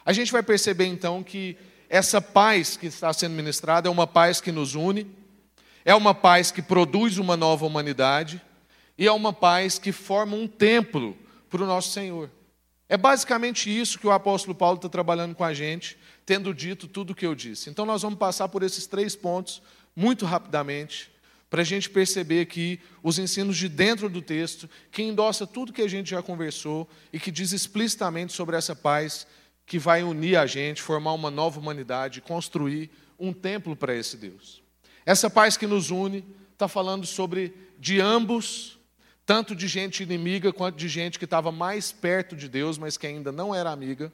A 0.06 0.14
gente 0.14 0.32
vai 0.32 0.44
perceber 0.44 0.86
então 0.86 1.24
que 1.24 1.58
essa 1.90 2.22
paz 2.22 2.78
que 2.78 2.88
está 2.88 3.12
sendo 3.12 3.34
ministrada 3.34 3.88
é 3.88 3.92
uma 3.92 4.08
paz 4.08 4.40
que 4.40 4.52
nos 4.52 4.76
une, 4.76 5.06
é 5.84 5.96
uma 5.96 6.14
paz 6.14 6.52
que 6.52 6.62
produz 6.62 7.18
uma 7.18 7.36
nova 7.36 7.66
humanidade 7.66 8.42
e 8.98 9.08
é 9.08 9.12
uma 9.12 9.34
paz 9.34 9.80
que 9.80 9.92
forma 9.92 10.36
um 10.36 10.48
templo 10.48 11.18
para 11.50 11.64
o 11.64 11.68
nosso 11.68 11.92
Senhor. 11.92 12.30
É 12.88 12.98
basicamente 12.98 13.70
isso 13.70 13.98
que 13.98 14.06
o 14.06 14.12
apóstolo 14.12 14.54
Paulo 14.54 14.76
está 14.76 14.90
trabalhando 14.90 15.34
com 15.34 15.44
a 15.44 15.54
gente, 15.54 15.98
tendo 16.26 16.54
dito 16.54 16.88
tudo 16.88 17.12
o 17.12 17.16
que 17.16 17.26
eu 17.26 17.34
disse. 17.34 17.70
Então, 17.70 17.86
nós 17.86 18.02
vamos 18.02 18.20
passar 18.20 18.50
por 18.50 18.64
esses 18.64 18.86
três 18.86 19.16
pontos 19.16 19.62
muito 19.96 20.26
rapidamente, 20.26 21.10
para 21.50 21.62
a 21.62 21.66
gente 21.66 21.90
perceber 21.90 22.42
aqui 22.42 22.80
os 23.02 23.18
ensinos 23.18 23.58
de 23.58 23.68
dentro 23.68 24.10
do 24.10 24.22
texto, 24.22 24.70
que 24.92 25.02
endossa 25.04 25.48
tudo 25.48 25.74
que 25.74 25.82
a 25.82 25.88
gente 25.88 26.10
já 26.10 26.22
conversou 26.22 26.88
e 27.12 27.20
que 27.20 27.32
diz 27.32 27.52
explicitamente 27.52 28.34
sobre 28.34 28.56
essa 28.56 28.76
paz 28.76 29.26
que 29.66 29.80
vai 29.80 30.04
unir 30.04 30.38
a 30.38 30.46
gente, 30.46 30.82
formar 30.82 31.14
uma 31.14 31.32
nova 31.32 31.60
humanidade, 31.60 32.22
construir 32.22 32.90
um 33.18 33.34
templo 33.34 33.76
para 33.76 33.96
esse 33.96 34.18
Deus. 34.18 34.61
Essa 35.06 35.30
paz 35.30 35.58
que 35.58 35.68
nos 35.68 35.90
une 35.90 36.26
está 36.54 36.68
falando 36.68 37.06
sobre 37.06 37.54
de 37.80 38.00
ambos, 38.00 38.78
tanto 39.26 39.56
de 39.56 39.68
gente 39.68 40.04
inimiga 40.04 40.54
quanto 40.54 40.76
de 40.76 40.88
gente 40.88 41.18
que 41.18 41.26
estava 41.26 41.52
mais 41.52 41.92
perto 41.92 42.36
de 42.36 42.48
Deus, 42.48 42.78
mas 42.78 42.98
que 42.98 43.08
ainda 43.08 43.32
não 43.32 43.54
era 43.54 43.72
amiga. 43.72 44.12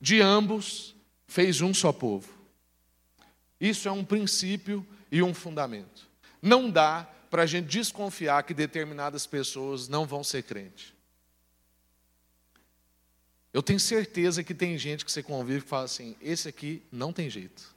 De 0.00 0.20
ambos 0.20 0.94
fez 1.26 1.60
um 1.60 1.72
só 1.72 1.92
povo. 1.92 2.28
Isso 3.60 3.88
é 3.88 3.92
um 3.92 4.04
princípio 4.04 4.86
e 5.10 5.22
um 5.22 5.32
fundamento. 5.32 6.08
Não 6.42 6.70
dá 6.70 7.08
para 7.30 7.42
a 7.42 7.46
gente 7.46 7.66
desconfiar 7.66 8.42
que 8.42 8.54
determinadas 8.54 9.26
pessoas 9.26 9.88
não 9.88 10.06
vão 10.06 10.22
ser 10.22 10.42
crentes. 10.42 10.92
Eu 13.52 13.62
tenho 13.62 13.80
certeza 13.80 14.42
que 14.42 14.52
tem 14.52 14.76
gente 14.76 15.04
que 15.04 15.10
você 15.10 15.22
convive 15.22 15.58
e 15.58 15.68
fala 15.68 15.84
assim: 15.84 16.16
esse 16.20 16.48
aqui 16.48 16.82
não 16.90 17.12
tem 17.12 17.30
jeito. 17.30 17.73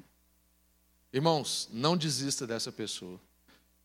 Irmãos, 1.17 1.67
não 1.73 1.97
desista 1.97 2.45
dessa 2.45 2.71
pessoa. 2.71 3.19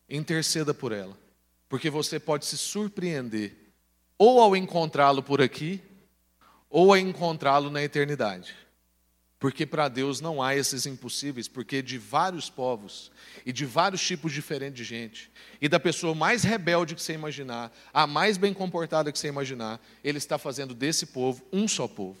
Interceda 0.07 0.71
por 0.71 0.91
ela, 0.91 1.17
porque 1.67 1.89
você 1.89 2.19
pode 2.19 2.45
se 2.45 2.55
surpreender 2.55 3.57
ou 4.19 4.39
ao 4.39 4.55
encontrá-lo 4.55 5.23
por 5.23 5.41
aqui, 5.41 5.81
ou 6.69 6.93
a 6.93 6.99
encontrá-lo 6.99 7.71
na 7.71 7.81
eternidade. 7.81 8.55
Porque 9.39 9.65
para 9.65 9.89
Deus 9.89 10.21
não 10.21 10.43
há 10.43 10.55
esses 10.55 10.85
impossíveis, 10.85 11.47
porque 11.47 11.81
de 11.81 11.97
vários 11.97 12.51
povos 12.51 13.11
e 13.43 13.51
de 13.51 13.65
vários 13.65 14.05
tipos 14.05 14.31
diferentes 14.31 14.77
de 14.77 14.83
gente, 14.83 15.31
e 15.59 15.67
da 15.67 15.79
pessoa 15.79 16.13
mais 16.13 16.43
rebelde 16.43 16.93
que 16.93 17.01
você 17.01 17.13
imaginar, 17.13 17.75
a 17.91 18.05
mais 18.05 18.37
bem 18.37 18.53
comportada 18.53 19.11
que 19.11 19.17
você 19.17 19.27
imaginar, 19.27 19.81
Ele 20.03 20.19
está 20.19 20.37
fazendo 20.37 20.75
desse 20.75 21.07
povo 21.07 21.43
um 21.51 21.67
só 21.67 21.87
povo. 21.87 22.19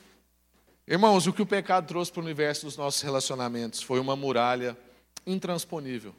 Irmãos, 0.87 1.27
o 1.27 1.33
que 1.33 1.43
o 1.43 1.45
pecado 1.45 1.85
trouxe 1.85 2.11
para 2.11 2.21
o 2.21 2.25
universo 2.25 2.65
dos 2.65 2.75
nossos 2.75 3.03
relacionamentos 3.03 3.79
foi 3.83 3.99
uma 3.99 4.15
muralha 4.15 4.75
intransponível. 5.25 6.15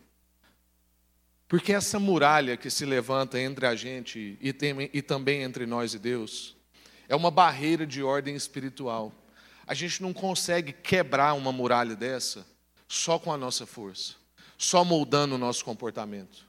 Porque 1.47 1.73
essa 1.73 1.99
muralha 1.99 2.57
que 2.57 2.71
se 2.71 2.85
levanta 2.85 3.39
entre 3.39 3.67
a 3.67 3.75
gente 3.75 4.39
e, 4.41 4.53
tem, 4.53 4.91
e 4.93 5.03
também 5.03 5.43
entre 5.43 5.67
nós 5.67 5.95
e 5.95 5.99
Deus, 5.99 6.57
é 7.09 7.15
uma 7.15 7.31
barreira 7.31 7.87
de 7.87 8.03
ordem 8.03 8.35
espiritual 8.35 9.13
a 9.67 9.75
gente 9.75 10.03
não 10.03 10.13
consegue 10.13 10.73
quebrar 10.73 11.35
uma 11.35 11.53
muralha 11.53 11.97
dessa 11.97 12.47
só 12.87 13.19
com 13.19 13.33
a 13.33 13.37
nossa 13.37 13.67
força, 13.67 14.15
só 14.59 14.85
moldando 14.85 15.35
o 15.35 15.39
nosso 15.39 15.65
comportamento, 15.65 16.45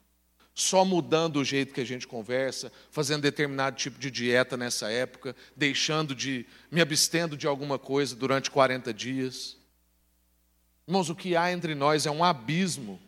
só 0.54 0.84
mudando 0.84 1.38
o 1.38 1.46
jeito 1.46 1.74
que 1.74 1.82
a 1.82 1.86
gente 1.86 2.08
conversa, 2.08 2.72
fazendo 2.92 3.22
determinado 3.22 3.78
tipo 3.78 4.00
de 4.00 4.12
dieta 4.12 4.58
nessa 4.58 4.92
época, 4.92 5.36
deixando 5.56 6.14
de, 6.14 6.46
me 6.70 6.82
abstendo 6.82 7.38
de 7.38 7.48
alguma 7.48 7.80
coisa 7.80 8.16
durante 8.16 8.52
40 8.52 8.94
dias. 8.94 9.58
Irmãos, 10.88 11.10
o 11.10 11.16
que 11.16 11.36
há 11.36 11.52
entre 11.52 11.74
nós 11.74 12.06
é 12.06 12.12
um 12.12 12.24
abismo 12.24 13.00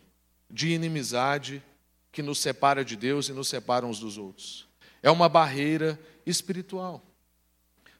de 0.50 0.70
inimizade 0.70 1.62
que 2.10 2.22
nos 2.22 2.40
separa 2.40 2.84
de 2.84 2.96
Deus 2.96 3.28
e 3.28 3.32
nos 3.32 3.48
separa 3.48 3.86
uns 3.86 4.00
dos 4.00 4.18
outros. 4.18 4.66
É 5.00 5.10
uma 5.10 5.28
barreira 5.28 5.98
espiritual. 6.26 7.04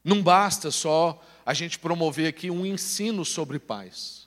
Não 0.02 0.20
basta 0.20 0.72
só 0.72 1.22
a 1.46 1.54
gente 1.54 1.78
promover 1.78 2.26
aqui 2.26 2.50
um 2.50 2.66
ensino 2.66 3.24
sobre 3.24 3.60
paz. 3.60 4.26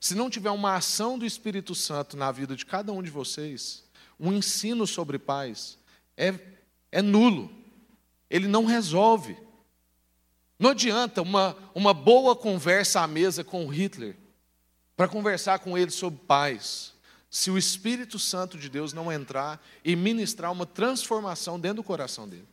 Se 0.00 0.14
não 0.14 0.30
tiver 0.30 0.50
uma 0.50 0.76
ação 0.76 1.18
do 1.18 1.26
Espírito 1.26 1.74
Santo 1.74 2.16
na 2.16 2.32
vida 2.32 2.56
de 2.56 2.64
cada 2.64 2.90
um 2.90 3.02
de 3.02 3.10
vocês, 3.10 3.84
um 4.18 4.32
ensino 4.32 4.86
sobre 4.86 5.18
paz 5.18 5.78
é, 6.16 6.32
é 6.90 7.02
nulo. 7.02 7.50
Ele 8.30 8.48
não 8.48 8.64
resolve. 8.64 9.36
Não 10.58 10.70
adianta 10.70 11.20
uma, 11.20 11.54
uma 11.74 11.92
boa 11.92 12.34
conversa 12.34 13.02
à 13.02 13.06
mesa 13.06 13.44
com 13.44 13.66
Hitler 13.66 14.16
para 14.96 15.06
conversar 15.08 15.58
com 15.58 15.76
ele 15.76 15.90
sobre 15.90 16.20
paz, 16.26 16.94
se 17.28 17.50
o 17.50 17.58
Espírito 17.58 18.18
Santo 18.18 18.56
de 18.56 18.68
Deus 18.68 18.92
não 18.92 19.12
entrar 19.12 19.64
e 19.84 19.94
ministrar 19.94 20.50
uma 20.50 20.64
transformação 20.64 21.60
dentro 21.60 21.76
do 21.76 21.84
coração 21.84 22.28
dele. 22.28 22.48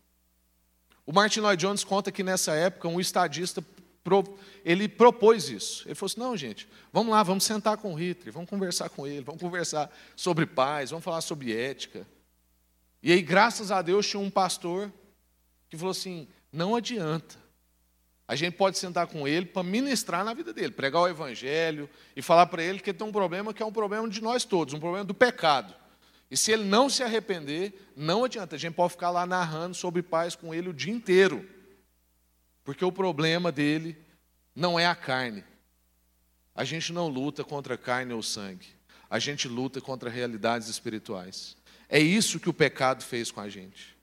O 1.06 1.13
Martin 1.13 1.39
Lloyd 1.39 1.62
Jones 1.62 1.84
conta 1.84 2.12
que 2.12 2.23
nessa 2.23 2.53
época 2.53 2.88
um 2.88 2.99
estadista 2.99 3.63
ele 4.65 4.89
propôs 4.89 5.49
isso. 5.49 5.88
Ele 5.88 5.95
falou 5.95 6.08
assim: 6.08 6.19
não, 6.19 6.36
gente, 6.36 6.67
vamos 6.91 7.12
lá, 7.12 7.23
vamos 7.23 7.45
sentar 7.45 7.77
com 7.77 7.93
o 7.93 7.95
Hitler, 7.95 8.34
vamos 8.34 8.49
conversar 8.49 8.89
com 8.89 9.08
ele, 9.08 9.21
vamos 9.21 9.41
conversar 9.41 9.89
sobre 10.15 10.45
paz, 10.45 10.89
vamos 10.89 11.06
falar 11.06 11.21
sobre 11.21 11.56
ética. 11.56 12.06
E 13.01 13.12
aí, 13.12 13.21
graças 13.21 13.71
a 13.71 13.82
Deus, 13.82 14.08
tinha 14.08 14.19
um 14.19 14.29
pastor 14.29 14.91
que 15.69 15.77
falou 15.77 15.91
assim: 15.91 16.27
não 16.51 16.75
adianta. 16.75 17.42
A 18.28 18.36
gente 18.36 18.56
pode 18.56 18.78
sentar 18.78 19.08
com 19.08 19.28
ele 19.28 19.46
para 19.46 19.64
ministrar 19.64 20.24
na 20.24 20.34
vida 20.34 20.54
dele, 20.54 20.72
pregar 20.72 21.02
o 21.02 21.08
evangelho 21.08 21.90
e 22.16 22.22
falar 22.22 22.46
para 22.46 22.64
ele 22.64 22.80
que 22.80 22.90
ele 22.90 22.98
tem 22.98 23.08
um 23.08 23.12
problema 23.12 23.54
que 23.54 23.62
é 23.62 23.66
um 23.66 23.72
problema 23.72 24.08
de 24.08 24.22
nós 24.22 24.46
todos, 24.46 24.74
um 24.74 24.80
problema 24.80 25.04
do 25.04 25.14
pecado. 25.14 25.74
E 26.32 26.38
se 26.38 26.52
ele 26.52 26.64
não 26.64 26.90
se 26.90 27.04
arrepender, 27.04 27.92
não 27.96 28.24
adianta. 28.24 28.56
A 28.56 28.60
gente 28.60 28.74
pode 28.74 28.94
ficar 28.94 29.12
lá 29.12 29.26
narrando 29.26 29.76
sobre 29.76 30.02
paz 30.02 30.36
com 30.36 30.54
ele 30.54 30.70
o 30.70 30.74
dia 30.74 30.92
inteiro. 30.92 31.48
Porque 32.64 32.84
o 32.84 32.92
problema 32.92 33.52
dele 33.52 33.98
não 34.56 34.80
é 34.80 34.88
a 34.88 34.96
carne. 34.96 35.44
A 36.56 36.64
gente 36.64 36.94
não 36.94 37.08
luta 37.08 37.44
contra 37.44 37.78
carne 37.78 38.14
ou 38.14 38.24
sangue. 38.24 38.68
A 39.10 39.20
gente 39.20 39.48
luta 39.48 39.82
contra 39.82 40.10
realidades 40.10 40.70
espirituais. 40.70 41.56
É 41.90 42.00
isso 42.00 42.40
que 42.40 42.50
o 42.50 42.54
pecado 42.54 43.04
fez 43.04 43.30
com 43.30 43.42
a 43.42 43.50
gente. 43.50 43.96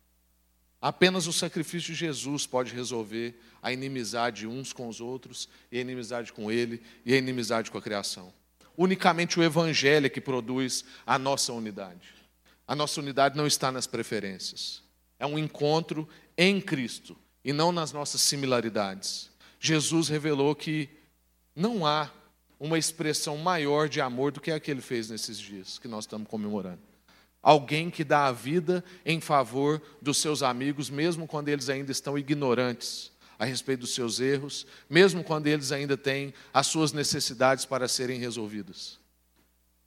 Apenas 0.81 1.27
o 1.27 1.33
sacrifício 1.33 1.93
de 1.93 1.99
Jesus 1.99 2.47
pode 2.47 2.75
resolver 2.75 3.38
a 3.62 3.73
inimizade 3.73 4.47
uns 4.47 4.73
com 4.73 4.88
os 4.88 5.01
outros, 5.01 5.49
e 5.71 5.79
a 5.79 5.81
inimizade 5.81 6.33
com 6.33 6.51
Ele, 6.51 6.81
e 7.05 7.12
a 7.12 7.19
inimizade 7.19 7.71
com 7.71 7.77
a 7.77 7.83
criação. 7.83 8.33
Unicamente 8.77 9.38
o 9.38 9.43
Evangelho 9.43 10.07
é 10.07 10.09
que 10.09 10.21
produz 10.21 10.85
a 11.07 11.19
nossa 11.19 11.53
unidade. 11.53 12.14
A 12.66 12.75
nossa 12.75 13.01
unidade 13.01 13.37
não 13.37 13.47
está 13.47 13.71
nas 13.71 13.87
preferências. 13.87 14.83
É 15.19 15.27
um 15.27 15.38
encontro 15.38 16.09
em 16.38 16.61
Cristo 16.61 17.14
e 17.45 17.53
não 17.53 17.73
nas 17.73 17.93
nossas 17.93 18.23
similaridades. 18.23 19.31
Jesus 19.59 20.09
revelou 20.09 20.55
que 20.55 20.88
não 21.55 21.85
há 21.85 22.11
uma 22.59 22.79
expressão 22.79 23.37
maior 23.37 23.88
de 23.88 24.01
amor 24.01 24.33
do 24.33 24.40
que 24.40 24.51
a 24.51 24.59
que 24.59 24.71
ele 24.71 24.81
fez 24.81 25.11
nesses 25.11 25.38
dias 25.38 25.79
que 25.79 25.88
nós 25.88 26.05
estamos 26.05 26.29
comemorando. 26.29 26.89
Alguém 27.42 27.90
que 27.90 28.05
dá 28.05 28.26
a 28.26 28.33
vida 28.33 28.85
em 29.05 29.20
favor 29.20 29.81
dos 30.00 30.18
seus 30.18 30.42
amigos, 30.42 30.90
mesmo 30.90 31.26
quando 31.26 31.48
eles 31.48 31.68
ainda 31.68 31.90
estão 31.90 32.18
ignorantes 32.18 33.11
a 33.38 33.46
respeito 33.46 33.81
dos 33.81 33.94
seus 33.94 34.20
erros, 34.20 34.66
mesmo 34.88 35.24
quando 35.24 35.46
eles 35.46 35.72
ainda 35.72 35.96
têm 35.96 36.35
as 36.53 36.66
suas 36.66 36.92
necessidades 36.92 37.64
para 37.64 37.88
serem 37.88 38.20
resolvidas. 38.20 39.00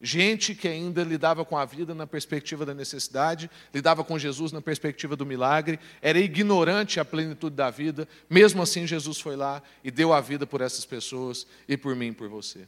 Gente 0.02 0.54
que 0.54 0.68
ainda 0.68 1.02
lidava 1.02 1.46
com 1.46 1.58
a 1.58 1.64
vida 1.64 1.94
na 1.96 2.06
perspectiva 2.06 2.66
da 2.66 2.74
necessidade, 2.74 3.50
lidava 3.74 4.04
com 4.04 4.20
Jesus 4.20 4.52
na 4.52 4.62
perspectiva 4.62 5.16
do 5.16 5.26
milagre, 5.26 5.80
era 6.02 6.20
ignorante 6.20 7.00
à 7.00 7.06
plenitude 7.06 7.56
da 7.56 7.70
vida, 7.70 8.06
mesmo 8.30 8.62
assim 8.62 8.86
Jesus 8.86 9.20
foi 9.20 9.38
lá 9.38 9.64
e 9.82 9.90
deu 9.90 10.12
a 10.12 10.20
vida 10.20 10.46
por 10.46 10.60
essas 10.60 10.84
pessoas 10.84 11.48
e 11.70 11.78
por 11.78 11.96
mim 11.96 12.12
por 12.12 12.28
você. 12.28 12.68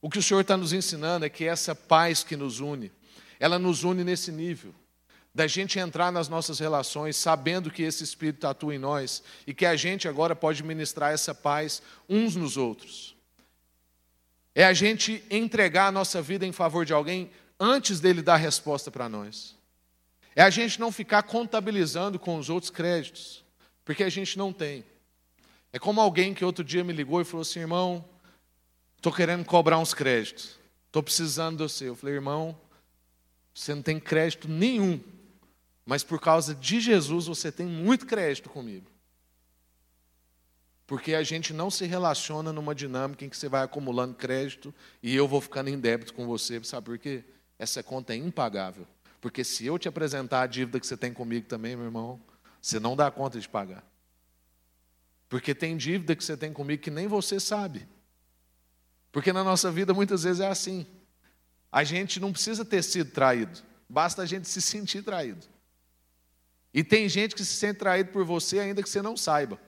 O 0.00 0.08
que 0.08 0.18
o 0.18 0.22
Senhor 0.22 0.40
está 0.40 0.56
nos 0.56 0.72
ensinando 0.72 1.24
é 1.24 1.28
que 1.28 1.44
essa 1.44 1.74
paz 1.74 2.22
que 2.22 2.36
nos 2.36 2.60
une, 2.60 2.92
ela 3.42 3.58
nos 3.58 3.82
une 3.82 4.04
nesse 4.04 4.30
nível, 4.30 4.72
da 5.34 5.48
gente 5.48 5.76
entrar 5.76 6.12
nas 6.12 6.28
nossas 6.28 6.60
relações 6.60 7.16
sabendo 7.16 7.72
que 7.72 7.82
esse 7.82 8.04
Espírito 8.04 8.46
atua 8.46 8.72
em 8.72 8.78
nós 8.78 9.20
e 9.44 9.52
que 9.52 9.66
a 9.66 9.74
gente 9.74 10.06
agora 10.06 10.36
pode 10.36 10.62
ministrar 10.62 11.12
essa 11.12 11.34
paz 11.34 11.82
uns 12.08 12.36
nos 12.36 12.56
outros. 12.56 13.16
É 14.54 14.64
a 14.64 14.72
gente 14.72 15.24
entregar 15.28 15.88
a 15.88 15.90
nossa 15.90 16.22
vida 16.22 16.46
em 16.46 16.52
favor 16.52 16.84
de 16.84 16.92
alguém 16.92 17.32
antes 17.58 17.98
dele 17.98 18.22
dar 18.22 18.36
resposta 18.36 18.92
para 18.92 19.08
nós. 19.08 19.56
É 20.36 20.42
a 20.42 20.50
gente 20.50 20.78
não 20.78 20.92
ficar 20.92 21.24
contabilizando 21.24 22.20
com 22.20 22.38
os 22.38 22.48
outros 22.48 22.70
créditos, 22.70 23.44
porque 23.84 24.04
a 24.04 24.08
gente 24.08 24.38
não 24.38 24.52
tem. 24.52 24.84
É 25.72 25.80
como 25.80 26.00
alguém 26.00 26.32
que 26.32 26.44
outro 26.44 26.62
dia 26.62 26.84
me 26.84 26.92
ligou 26.92 27.20
e 27.20 27.24
falou 27.24 27.42
assim: 27.42 27.58
irmão, 27.58 28.04
estou 28.96 29.12
querendo 29.12 29.44
cobrar 29.44 29.80
uns 29.80 29.92
créditos, 29.92 30.60
estou 30.86 31.02
precisando 31.02 31.56
do 31.56 31.68
seu. 31.68 31.88
Eu 31.88 31.96
falei: 31.96 32.14
irmão, 32.14 32.56
você 33.54 33.74
não 33.74 33.82
tem 33.82 34.00
crédito 34.00 34.48
nenhum, 34.48 35.00
mas 35.84 36.02
por 36.02 36.20
causa 36.20 36.54
de 36.54 36.80
Jesus 36.80 37.26
você 37.26 37.52
tem 37.52 37.66
muito 37.66 38.06
crédito 38.06 38.48
comigo. 38.48 38.90
Porque 40.86 41.14
a 41.14 41.22
gente 41.22 41.52
não 41.52 41.70
se 41.70 41.86
relaciona 41.86 42.52
numa 42.52 42.74
dinâmica 42.74 43.24
em 43.24 43.28
que 43.28 43.36
você 43.36 43.48
vai 43.48 43.62
acumulando 43.62 44.14
crédito 44.14 44.74
e 45.02 45.14
eu 45.14 45.26
vou 45.26 45.40
ficando 45.40 45.68
em 45.68 45.78
débito 45.78 46.12
com 46.12 46.26
você. 46.26 46.62
Sabe 46.64 46.84
por 46.84 46.98
quê? 46.98 47.24
Essa 47.58 47.82
conta 47.82 48.12
é 48.12 48.16
impagável. 48.16 48.86
Porque 49.20 49.44
se 49.44 49.64
eu 49.64 49.78
te 49.78 49.88
apresentar 49.88 50.42
a 50.42 50.46
dívida 50.46 50.80
que 50.80 50.86
você 50.86 50.96
tem 50.96 51.12
comigo 51.12 51.46
também, 51.46 51.76
meu 51.76 51.86
irmão, 51.86 52.20
você 52.60 52.78
não 52.78 52.96
dá 52.96 53.10
conta 53.10 53.38
de 53.40 53.48
pagar. 53.48 53.84
Porque 55.28 55.54
tem 55.54 55.76
dívida 55.76 56.14
que 56.14 56.22
você 56.22 56.36
tem 56.36 56.52
comigo 56.52 56.82
que 56.82 56.90
nem 56.90 57.06
você 57.06 57.40
sabe. 57.40 57.88
Porque 59.10 59.32
na 59.32 59.42
nossa 59.42 59.70
vida 59.70 59.94
muitas 59.94 60.24
vezes 60.24 60.40
é 60.40 60.48
assim. 60.48 60.86
A 61.72 61.82
gente 61.82 62.20
não 62.20 62.30
precisa 62.30 62.64
ter 62.64 62.84
sido 62.84 63.10
traído, 63.10 63.58
basta 63.88 64.20
a 64.20 64.26
gente 64.26 64.46
se 64.46 64.60
sentir 64.60 65.02
traído. 65.02 65.46
E 66.74 66.84
tem 66.84 67.08
gente 67.08 67.34
que 67.34 67.44
se 67.44 67.54
sente 67.54 67.78
traído 67.78 68.10
por 68.10 68.24
você 68.24 68.58
ainda 68.58 68.82
que 68.82 68.88
você 68.88 69.00
não 69.00 69.16
saiba. 69.16 69.58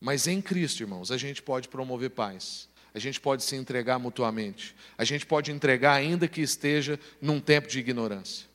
Mas 0.00 0.26
em 0.26 0.42
Cristo, 0.42 0.82
irmãos, 0.82 1.10
a 1.10 1.16
gente 1.16 1.40
pode 1.40 1.68
promover 1.68 2.10
paz. 2.10 2.68
A 2.94 2.98
gente 2.98 3.20
pode 3.20 3.42
se 3.42 3.56
entregar 3.56 3.98
mutuamente. 3.98 4.74
A 4.98 5.04
gente 5.04 5.24
pode 5.24 5.50
entregar 5.50 5.94
ainda 5.94 6.28
que 6.28 6.42
esteja 6.42 6.98
num 7.20 7.40
tempo 7.40 7.68
de 7.68 7.78
ignorância. 7.78 8.46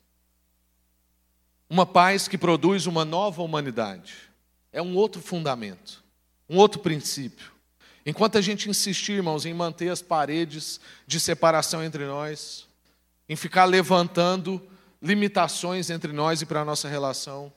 Uma 1.68 1.84
paz 1.84 2.28
que 2.28 2.38
produz 2.38 2.86
uma 2.86 3.04
nova 3.04 3.42
humanidade. 3.42 4.14
É 4.72 4.80
um 4.80 4.94
outro 4.94 5.20
fundamento, 5.20 6.04
um 6.48 6.56
outro 6.56 6.80
princípio. 6.80 7.50
Enquanto 8.08 8.38
a 8.38 8.40
gente 8.40 8.70
insistir, 8.70 9.12
irmãos, 9.12 9.44
em 9.44 9.52
manter 9.52 9.90
as 9.90 10.00
paredes 10.00 10.80
de 11.06 11.20
separação 11.20 11.84
entre 11.84 12.06
nós, 12.06 12.66
em 13.28 13.36
ficar 13.36 13.66
levantando 13.66 14.66
limitações 15.02 15.90
entre 15.90 16.10
nós 16.10 16.40
e 16.40 16.46
para 16.46 16.62
a 16.62 16.64
nossa 16.64 16.88
relação, 16.88 17.52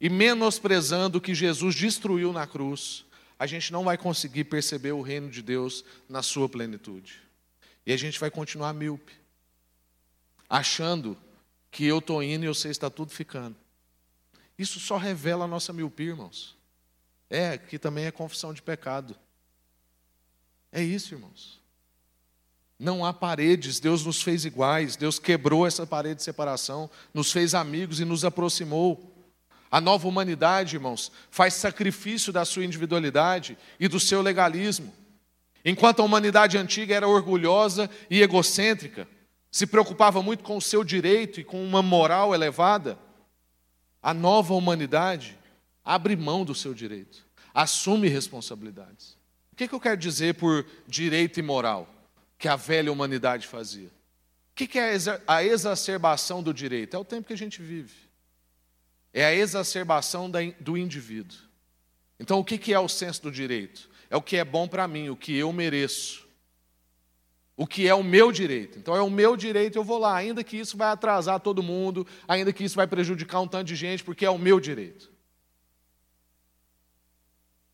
e 0.00 0.08
menosprezando 0.08 1.18
o 1.18 1.20
que 1.20 1.34
Jesus 1.34 1.74
destruiu 1.74 2.32
na 2.32 2.46
cruz, 2.46 3.04
a 3.38 3.46
gente 3.46 3.70
não 3.70 3.84
vai 3.84 3.98
conseguir 3.98 4.44
perceber 4.44 4.92
o 4.92 5.02
reino 5.02 5.28
de 5.28 5.42
Deus 5.42 5.84
na 6.08 6.22
sua 6.22 6.48
plenitude. 6.48 7.20
E 7.84 7.92
a 7.92 7.98
gente 7.98 8.18
vai 8.18 8.30
continuar 8.30 8.72
míope, 8.72 9.12
achando 10.48 11.18
que 11.70 11.84
eu 11.84 11.98
estou 11.98 12.22
indo 12.22 12.46
e 12.46 12.48
você 12.48 12.70
está 12.70 12.88
tudo 12.88 13.12
ficando. 13.12 13.56
Isso 14.58 14.80
só 14.80 14.96
revela 14.96 15.44
a 15.44 15.48
nossa 15.48 15.70
miopia, 15.70 16.08
irmãos. 16.08 16.56
É, 17.28 17.58
que 17.58 17.78
também 17.78 18.06
é 18.06 18.10
confissão 18.10 18.54
de 18.54 18.62
pecado. 18.62 19.14
É 20.72 20.82
isso, 20.82 21.14
irmãos. 21.14 21.60
Não 22.78 23.04
há 23.04 23.12
paredes, 23.12 23.78
Deus 23.78 24.06
nos 24.06 24.22
fez 24.22 24.46
iguais, 24.46 24.96
Deus 24.96 25.18
quebrou 25.18 25.66
essa 25.66 25.86
parede 25.86 26.16
de 26.16 26.22
separação, 26.22 26.88
nos 27.12 27.30
fez 27.30 27.54
amigos 27.54 28.00
e 28.00 28.06
nos 28.06 28.24
aproximou. 28.24 29.14
A 29.70 29.80
nova 29.80 30.08
humanidade, 30.08 30.76
irmãos, 30.76 31.12
faz 31.30 31.54
sacrifício 31.54 32.32
da 32.32 32.44
sua 32.44 32.64
individualidade 32.64 33.58
e 33.78 33.86
do 33.86 34.00
seu 34.00 34.22
legalismo. 34.22 34.94
Enquanto 35.62 36.00
a 36.00 36.04
humanidade 36.04 36.56
antiga 36.56 36.94
era 36.94 37.06
orgulhosa 37.06 37.90
e 38.08 38.22
egocêntrica, 38.22 39.06
se 39.52 39.66
preocupava 39.66 40.22
muito 40.22 40.42
com 40.42 40.56
o 40.56 40.62
seu 40.62 40.82
direito 40.82 41.38
e 41.38 41.44
com 41.44 41.62
uma 41.62 41.82
moral 41.82 42.34
elevada, 42.34 42.98
a 44.02 44.14
nova 44.14 44.54
humanidade 44.54 45.36
abre 45.84 46.16
mão 46.16 46.46
do 46.46 46.54
seu 46.54 46.72
direito, 46.72 47.26
assume 47.52 48.08
responsabilidades. 48.08 49.19
O 49.64 49.68
que, 49.68 49.74
eu 49.74 49.80
quero 49.80 49.96
dizer 49.98 50.36
por 50.36 50.64
direito 50.86 51.38
e 51.38 51.42
moral 51.42 51.86
que 52.38 52.48
a 52.48 52.56
velha 52.56 52.90
humanidade 52.90 53.46
fazia? 53.46 53.88
O 54.52 54.54
que 54.54 54.78
é 54.78 54.96
a 55.26 55.44
exacerbação 55.44 56.42
do 56.42 56.54
direito? 56.54 56.96
É 56.96 56.98
o 56.98 57.04
tempo 57.04 57.26
que 57.26 57.34
a 57.34 57.36
gente 57.38 57.60
vive. 57.60 57.92
É 59.12 59.22
a 59.22 59.34
exacerbação 59.34 60.30
do 60.58 60.78
indivíduo. 60.78 61.36
Então, 62.18 62.38
o 62.38 62.44
que 62.44 62.72
é 62.72 62.80
o 62.80 62.88
senso 62.88 63.22
do 63.22 63.30
direito? 63.30 63.90
É 64.08 64.16
o 64.16 64.22
que 64.22 64.38
é 64.38 64.44
bom 64.46 64.66
para 64.66 64.88
mim, 64.88 65.10
o 65.10 65.16
que 65.16 65.36
eu 65.36 65.52
mereço. 65.52 66.26
O 67.54 67.66
que 67.66 67.86
é 67.86 67.94
o 67.94 68.02
meu 68.02 68.32
direito. 68.32 68.78
Então, 68.78 68.96
é 68.96 69.02
o 69.02 69.10
meu 69.10 69.36
direito, 69.36 69.76
eu 69.76 69.84
vou 69.84 69.98
lá, 69.98 70.16
ainda 70.16 70.42
que 70.42 70.56
isso 70.56 70.74
vai 70.74 70.88
atrasar 70.88 71.38
todo 71.38 71.62
mundo, 71.62 72.06
ainda 72.26 72.50
que 72.50 72.64
isso 72.64 72.76
vai 72.76 72.86
prejudicar 72.86 73.40
um 73.40 73.48
tanto 73.48 73.66
de 73.66 73.76
gente, 73.76 74.02
porque 74.02 74.24
é 74.24 74.30
o 74.30 74.38
meu 74.38 74.58
direito. 74.58 75.10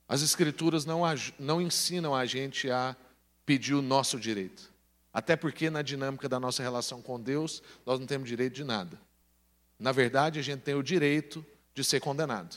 As 0.09 0.23
Escrituras 0.23 0.85
não, 0.85 1.03
não 1.38 1.61
ensinam 1.61 2.14
a 2.14 2.25
gente 2.25 2.71
a 2.71 2.97
pedir 3.45 3.75
o 3.75 3.83
nosso 3.83 4.19
direito. 4.19 4.73
Até 5.12 5.35
porque, 5.35 5.71
na 5.71 5.83
dinâmica 5.83 6.29
da 6.29 6.38
nossa 6.38 6.62
relação 6.62 7.01
com 7.01 7.21
Deus, 7.21 7.62
nós 7.85 7.99
não 7.99 8.07
temos 8.07 8.29
direito 8.29 8.55
de 8.55 8.64
nada. 8.64 9.01
Na 9.79 9.92
verdade, 9.92 10.38
a 10.38 10.42
gente 10.42 10.61
tem 10.61 10.75
o 10.75 10.83
direito 10.83 11.45
de 11.75 11.83
ser 11.83 12.01
condenado. 12.01 12.57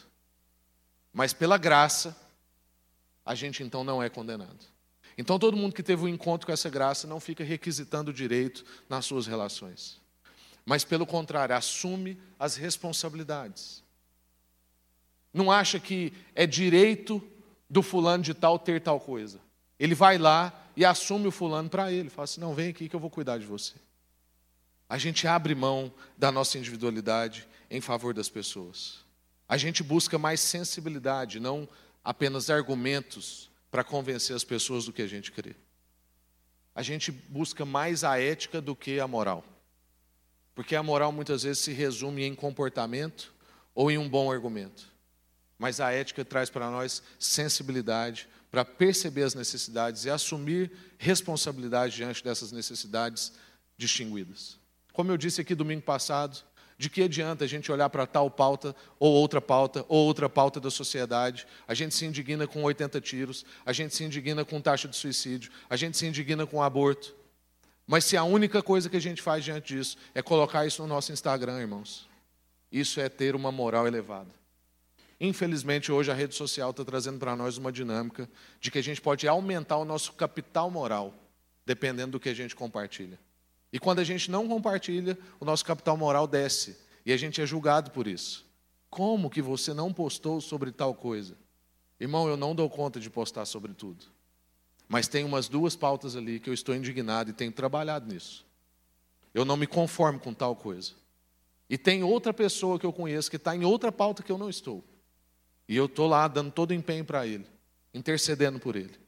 Mas 1.14 1.34
pela 1.34 1.58
graça, 1.58 2.16
a 3.26 3.36
gente 3.36 3.64
então 3.64 3.84
não 3.84 4.02
é 4.02 4.10
condenado. 4.10 4.66
Então 5.18 5.38
todo 5.38 5.58
mundo 5.58 5.74
que 5.74 5.84
teve 5.84 6.04
um 6.04 6.08
encontro 6.08 6.46
com 6.46 6.54
essa 6.54 6.70
graça 6.70 7.06
não 7.06 7.20
fica 7.20 7.44
requisitando 7.44 8.12
o 8.12 8.14
direito 8.14 8.64
nas 8.88 9.06
suas 9.06 9.28
relações. 9.28 10.00
Mas 10.66 10.84
pelo 10.84 11.06
contrário, 11.06 11.56
assume 11.56 12.18
as 12.38 12.56
responsabilidades. 12.56 13.84
Não 15.34 15.52
acha 15.52 15.80
que 15.80 16.14
é 16.34 16.48
direito 16.48 17.22
do 17.70 17.84
fulano 17.84 18.24
de 18.24 18.34
tal 18.34 18.58
ter 18.58 18.82
tal 18.82 19.00
coisa. 19.00 19.40
Ele 19.78 19.94
vai 19.94 20.18
lá 20.18 20.54
e 20.76 20.84
assume 20.84 21.28
o 21.28 21.32
fulano 21.32 21.70
para 21.70 21.92
ele. 21.92 22.10
Fala 22.10 22.24
assim: 22.24 22.42
não, 22.42 22.54
vem 22.54 22.70
aqui 22.70 22.90
que 22.90 22.96
eu 22.96 23.00
vou 23.00 23.10
cuidar 23.10 23.38
de 23.38 23.46
você. 23.46 23.76
A 24.90 24.98
gente 24.98 25.28
abre 25.28 25.54
mão 25.54 25.94
da 26.18 26.32
nossa 26.32 26.58
individualidade 26.58 27.48
em 27.70 27.80
favor 27.80 28.14
das 28.14 28.28
pessoas. 28.28 29.06
A 29.48 29.56
gente 29.56 29.84
busca 29.84 30.18
mais 30.18 30.40
sensibilidade, 30.40 31.40
não 31.40 31.70
apenas 32.04 32.50
argumentos 32.50 33.50
para 33.70 33.84
convencer 33.84 34.36
as 34.36 34.44
pessoas 34.44 34.86
do 34.86 34.94
que 34.94 35.02
a 35.02 35.08
gente 35.08 35.32
crê. 35.32 35.56
A 36.74 36.82
gente 36.82 37.12
busca 37.12 37.66
mais 37.66 38.04
a 38.04 38.20
ética 38.20 38.60
do 38.60 38.76
que 38.76 39.00
a 39.00 39.08
moral. 39.08 39.44
Porque 40.56 40.76
a 40.76 40.84
moral 40.84 41.12
muitas 41.12 41.44
vezes 41.44 41.60
se 41.60 41.72
resume 41.72 42.24
em 42.24 42.34
comportamento 42.34 43.34
ou 43.76 43.92
em 43.92 43.98
um 43.98 44.10
bom 44.10 44.32
argumento. 44.32 44.89
Mas 45.60 45.82
a 45.82 45.92
ética 45.92 46.26
traz 46.26 46.50
para 46.50 46.72
nós 46.72 47.04
sensibilidade 47.20 48.28
para 48.50 48.66
perceber 48.66 49.24
as 49.24 49.36
necessidades 49.36 50.06
e 50.06 50.10
assumir 50.10 50.72
responsabilidade 50.98 51.98
diante 51.98 52.24
dessas 52.24 52.52
necessidades 52.52 53.34
distinguidas. 53.78 54.58
Como 54.94 55.12
eu 55.12 55.18
disse 55.18 55.42
aqui 55.42 55.54
domingo 55.54 55.84
passado, 55.84 56.40
de 56.78 56.90
que 56.90 57.04
adianta 57.04 57.44
a 57.44 57.48
gente 57.48 57.70
olhar 57.72 57.90
para 57.90 58.08
tal 58.08 58.32
pauta, 58.32 58.74
ou 58.98 59.12
outra 59.12 59.42
pauta, 59.42 59.86
ou 59.90 60.06
outra 60.06 60.30
pauta 60.30 60.62
da 60.62 60.72
sociedade? 60.72 61.46
A 61.68 61.74
gente 61.74 61.94
se 61.94 62.06
indigna 62.06 62.48
com 62.48 62.64
80 62.64 63.02
tiros, 63.02 63.46
a 63.66 63.74
gente 63.74 63.94
se 63.94 64.04
indigna 64.06 64.46
com 64.46 64.62
taxa 64.62 64.88
de 64.88 64.96
suicídio, 64.96 65.52
a 65.70 65.76
gente 65.76 65.98
se 65.98 66.08
indigna 66.08 66.48
com 66.48 66.64
aborto. 66.64 67.14
Mas 67.86 68.06
se 68.06 68.16
a 68.16 68.24
única 68.24 68.64
coisa 68.64 68.90
que 68.90 68.96
a 68.96 69.02
gente 69.02 69.22
faz 69.22 69.44
diante 69.44 69.76
disso 69.76 69.98
é 70.16 70.22
colocar 70.22 70.66
isso 70.66 70.82
no 70.82 70.88
nosso 70.88 71.12
Instagram, 71.12 71.60
irmãos, 71.60 72.08
isso 72.72 73.02
é 73.02 73.10
ter 73.10 73.36
uma 73.36 73.52
moral 73.52 73.86
elevada. 73.86 74.39
Infelizmente, 75.20 75.92
hoje 75.92 76.10
a 76.10 76.14
rede 76.14 76.34
social 76.34 76.72
está 76.72 76.86
trazendo 76.86 77.20
para 77.20 77.36
nós 77.36 77.58
uma 77.58 77.72
dinâmica 77.72 78.30
de 78.62 78.72
que 78.72 78.80
a 78.80 78.84
gente 78.84 79.02
pode 79.02 79.28
aumentar 79.28 79.78
o 79.78 79.84
nosso 79.84 80.14
capital 80.14 80.72
moral, 80.72 81.14
dependendo 81.66 82.14
do 82.14 82.20
que 82.20 82.30
a 82.30 82.34
gente 82.34 82.56
compartilha. 82.56 83.20
E 83.72 83.80
quando 83.80 84.00
a 84.00 84.04
gente 84.04 84.32
não 84.32 84.48
compartilha, 84.48 85.18
o 85.40 85.46
nosso 85.46 85.66
capital 85.66 85.98
moral 85.98 86.26
desce 86.26 86.78
e 87.06 87.12
a 87.12 87.18
gente 87.18 87.42
é 87.42 87.46
julgado 87.46 87.92
por 87.92 88.08
isso. 88.08 88.46
Como 88.90 89.30
que 89.30 89.42
você 89.42 89.74
não 89.74 89.94
postou 89.94 90.40
sobre 90.42 90.72
tal 90.72 90.96
coisa? 90.96 91.38
Irmão, 92.00 92.28
eu 92.28 92.38
não 92.38 92.56
dou 92.56 92.70
conta 92.70 93.00
de 93.00 93.10
postar 93.10 93.46
sobre 93.46 93.74
tudo. 93.74 94.06
Mas 94.88 95.08
tem 95.08 95.24
umas 95.24 95.48
duas 95.48 95.76
pautas 95.76 96.16
ali 96.16 96.40
que 96.40 96.50
eu 96.50 96.54
estou 96.54 96.74
indignado 96.74 97.30
e 97.30 97.34
tenho 97.34 97.52
trabalhado 97.52 98.12
nisso. 98.12 98.46
Eu 99.34 99.46
não 99.46 99.58
me 99.58 99.68
conformo 99.68 100.20
com 100.20 100.34
tal 100.34 100.56
coisa. 100.56 100.94
E 101.70 101.78
tem 101.78 102.04
outra 102.04 102.34
pessoa 102.34 102.80
que 102.80 102.86
eu 102.86 102.92
conheço 102.92 103.30
que 103.30 103.36
está 103.36 103.56
em 103.56 103.64
outra 103.64 103.92
pauta 103.92 104.24
que 104.24 104.32
eu 104.32 104.38
não 104.38 104.50
estou. 104.50 104.84
E 105.70 105.76
eu 105.78 105.86
estou 105.86 106.08
lá 106.08 106.28
dando 106.28 106.52
todo 106.52 106.72
o 106.72 106.74
empenho 106.74 107.06
para 107.06 107.28
ele, 107.28 107.46
intercedendo 107.94 108.60
por 108.60 108.76
ele. 108.76 109.00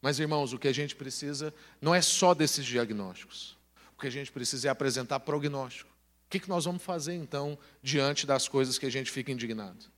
Mas, 0.00 0.18
irmãos, 0.18 0.54
o 0.54 0.58
que 0.58 0.66
a 0.66 0.72
gente 0.72 0.96
precisa 0.96 1.52
não 1.78 1.94
é 1.94 2.00
só 2.00 2.32
desses 2.32 2.64
diagnósticos. 2.64 3.54
O 3.94 4.00
que 4.00 4.06
a 4.06 4.10
gente 4.10 4.32
precisa 4.32 4.68
é 4.68 4.70
apresentar 4.70 5.20
prognóstico. 5.20 5.90
O 5.90 6.30
que, 6.30 6.40
que 6.40 6.48
nós 6.48 6.64
vamos 6.64 6.82
fazer, 6.82 7.12
então, 7.12 7.58
diante 7.82 8.26
das 8.26 8.48
coisas 8.48 8.78
que 8.78 8.86
a 8.86 8.90
gente 8.90 9.10
fica 9.10 9.30
indignado? 9.30 9.90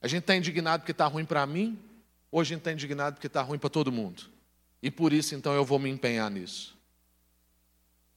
A 0.00 0.06
gente 0.06 0.20
está 0.20 0.36
indignado 0.36 0.82
porque 0.82 0.92
está 0.92 1.06
ruim 1.08 1.24
para 1.24 1.44
mim, 1.44 1.76
ou 2.30 2.40
a 2.40 2.44
gente 2.44 2.58
está 2.58 2.70
indignado 2.70 3.14
porque 3.14 3.26
está 3.26 3.42
ruim 3.42 3.58
para 3.58 3.68
todo 3.68 3.90
mundo? 3.90 4.22
E 4.80 4.92
por 4.92 5.12
isso, 5.12 5.34
então, 5.34 5.52
eu 5.54 5.64
vou 5.64 5.80
me 5.80 5.90
empenhar 5.90 6.30
nisso. 6.30 6.78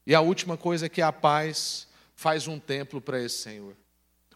E 0.05 0.13
a 0.13 0.21
última 0.21 0.57
coisa 0.57 0.85
é 0.85 0.89
que 0.89 1.01
a 1.01 1.11
paz 1.11 1.87
faz 2.15 2.47
um 2.47 2.59
templo 2.59 3.01
para 3.01 3.19
esse 3.19 3.39
Senhor. 3.39 3.75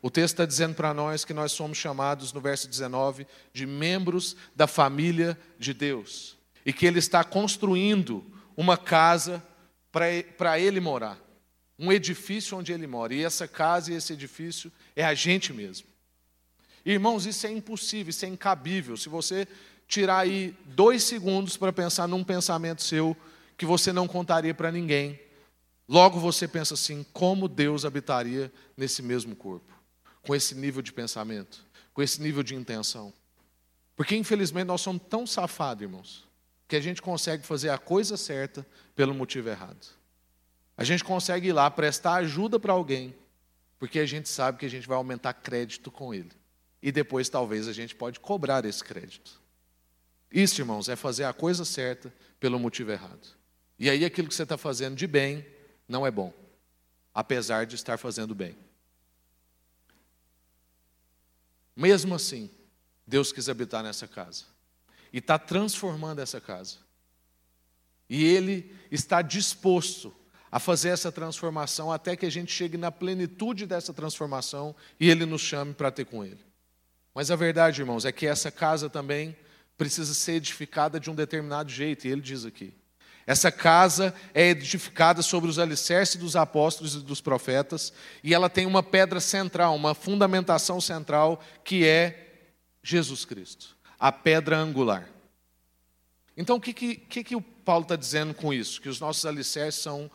O 0.05 0.11
texto 0.11 0.35
está 0.35 0.45
dizendo 0.45 0.75
para 0.75 0.93
nós 0.93 1.25
que 1.25 1.33
nós 1.33 1.51
somos 1.51 1.79
chamados, 1.79 2.31
no 2.31 2.39
verso 2.39 2.67
19, 2.67 3.25
de 3.51 3.65
membros 3.65 4.35
da 4.55 4.67
família 4.67 5.35
de 5.57 5.73
Deus. 5.73 6.37
E 6.63 6.71
que 6.71 6.85
Ele 6.85 6.99
está 6.99 7.23
construindo 7.23 8.23
uma 8.55 8.77
casa 8.77 9.43
para 9.91 10.59
Ele 10.59 10.79
morar. 10.79 11.17
Um 11.79 11.91
edifício 11.91 12.55
onde 12.55 12.71
Ele 12.71 12.85
mora. 12.85 13.15
E 13.15 13.23
essa 13.23 13.47
casa 13.47 13.91
e 13.91 13.95
esse 13.95 14.13
edifício 14.13 14.71
é 14.95 15.03
a 15.03 15.15
gente 15.15 15.51
mesmo. 15.51 15.87
Irmãos, 16.85 17.25
isso 17.25 17.47
é 17.47 17.51
impossível, 17.51 18.11
isso 18.11 18.25
é 18.25 18.27
incabível. 18.27 18.95
Se 18.97 19.09
você 19.09 19.47
tirar 19.87 20.19
aí 20.19 20.55
dois 20.67 21.01
segundos 21.01 21.57
para 21.57 21.73
pensar 21.73 22.07
num 22.07 22.23
pensamento 22.23 22.83
seu 22.83 23.17
que 23.57 23.65
você 23.65 23.91
não 23.91 24.07
contaria 24.07 24.53
para 24.53 24.71
ninguém, 24.71 25.19
Logo 25.87 26.19
você 26.19 26.47
pensa 26.47 26.73
assim: 26.73 27.05
como 27.13 27.47
Deus 27.47 27.85
habitaria 27.85 28.51
nesse 28.75 29.01
mesmo 29.01 29.35
corpo, 29.35 29.71
com 30.25 30.35
esse 30.35 30.55
nível 30.55 30.81
de 30.81 30.91
pensamento, 30.91 31.65
com 31.93 32.01
esse 32.01 32.21
nível 32.21 32.43
de 32.43 32.55
intenção? 32.55 33.13
Porque 33.95 34.15
infelizmente 34.15 34.67
nós 34.67 34.81
somos 34.81 35.01
tão 35.09 35.25
safados, 35.25 35.83
irmãos, 35.83 36.27
que 36.67 36.75
a 36.75 36.81
gente 36.81 37.01
consegue 37.01 37.45
fazer 37.45 37.69
a 37.69 37.77
coisa 37.77 38.17
certa 38.17 38.65
pelo 38.95 39.13
motivo 39.13 39.49
errado. 39.49 39.88
A 40.77 40.83
gente 40.83 41.03
consegue 41.03 41.49
ir 41.49 41.53
lá 41.53 41.69
prestar 41.71 42.15
ajuda 42.15 42.59
para 42.59 42.73
alguém, 42.73 43.15
porque 43.79 43.99
a 43.99 44.05
gente 44.05 44.27
sabe 44.27 44.57
que 44.57 44.65
a 44.65 44.69
gente 44.69 44.88
vai 44.88 44.97
aumentar 44.97 45.33
crédito 45.33 45.89
com 45.89 46.13
ele. 46.13 46.31
E 46.81 46.91
depois 46.91 47.29
talvez 47.29 47.67
a 47.67 47.73
gente 47.73 47.95
pode 47.95 48.19
cobrar 48.19 48.65
esse 48.65 48.83
crédito. 48.83 49.41
Isso, 50.31 50.59
irmãos, 50.59 50.89
é 50.89 50.95
fazer 50.95 51.23
a 51.23 51.33
coisa 51.33 51.63
certa 51.63 52.13
pelo 52.39 52.59
motivo 52.59 52.91
errado. 52.91 53.27
E 53.79 53.89
aí 53.89 54.03
aquilo 54.03 54.27
que 54.27 54.35
você 54.35 54.43
está 54.43 54.57
fazendo 54.57 54.95
de 54.95 55.07
bem, 55.07 55.45
não 55.88 56.05
é 56.05 56.11
bom, 56.11 56.33
apesar 57.13 57.65
de 57.65 57.75
estar 57.75 57.97
fazendo 57.97 58.35
bem. 58.35 58.57
Mesmo 61.75 62.15
assim, 62.15 62.49
Deus 63.05 63.31
quis 63.31 63.49
habitar 63.49 63.83
nessa 63.83 64.07
casa 64.07 64.45
e 65.11 65.17
está 65.17 65.38
transformando 65.38 66.19
essa 66.19 66.39
casa. 66.39 66.77
E 68.09 68.23
Ele 68.23 68.73
está 68.91 69.21
disposto 69.21 70.13
a 70.51 70.59
fazer 70.59 70.89
essa 70.89 71.11
transformação 71.11 71.91
até 71.91 72.15
que 72.15 72.25
a 72.25 72.29
gente 72.29 72.51
chegue 72.51 72.77
na 72.77 72.91
plenitude 72.91 73.65
dessa 73.65 73.93
transformação 73.93 74.75
e 74.99 75.09
Ele 75.09 75.25
nos 75.25 75.41
chame 75.41 75.73
para 75.73 75.91
ter 75.91 76.05
com 76.05 76.23
Ele. 76.23 76.39
Mas 77.13 77.31
a 77.31 77.35
verdade, 77.35 77.81
irmãos, 77.81 78.05
é 78.05 78.11
que 78.11 78.27
essa 78.27 78.51
casa 78.51 78.89
também 78.89 79.35
precisa 79.77 80.13
ser 80.13 80.33
edificada 80.33 80.99
de 80.99 81.09
um 81.09 81.15
determinado 81.15 81.69
jeito, 81.69 82.07
e 82.07 82.11
Ele 82.11 82.21
diz 82.21 82.45
aqui: 82.45 82.73
essa 83.27 83.51
casa 83.51 84.13
é 84.33 84.49
edificada 84.49 85.21
sobre 85.23 85.49
os 85.49 85.57
alicerces 85.57 86.15
dos 86.15 86.35
apóstolos 86.35 86.95
e 86.95 86.99
dos 86.99 87.21
profetas, 87.21 87.91
e 88.23 88.33
ela 88.33 88.49
tem 88.49 88.67
uma 88.67 88.83
pedra 88.83 89.19
central, 89.19 89.75
uma 89.75 89.95
fundamentação 89.95 90.79
central, 90.79 91.41
que 91.63 91.85
é 91.88 92.49
Jesus 92.83 93.25
Cristo, 93.25 93.75
a 93.99 94.11
pedra 94.11 94.57
angular. 94.57 95.09
Então, 96.38 96.57
o 96.57 96.61
que, 96.61 96.73
que, 96.73 97.23
que 97.23 97.35
o 97.35 97.41
Paulo 97.41 97.83
está 97.83 97.95
dizendo 97.95 98.33
com 98.33 98.53
isso? 98.53 98.79
Que 98.79 98.89
os 98.89 98.99
nossos 98.99 99.25
alicerces 99.25 99.81
são 99.81 100.11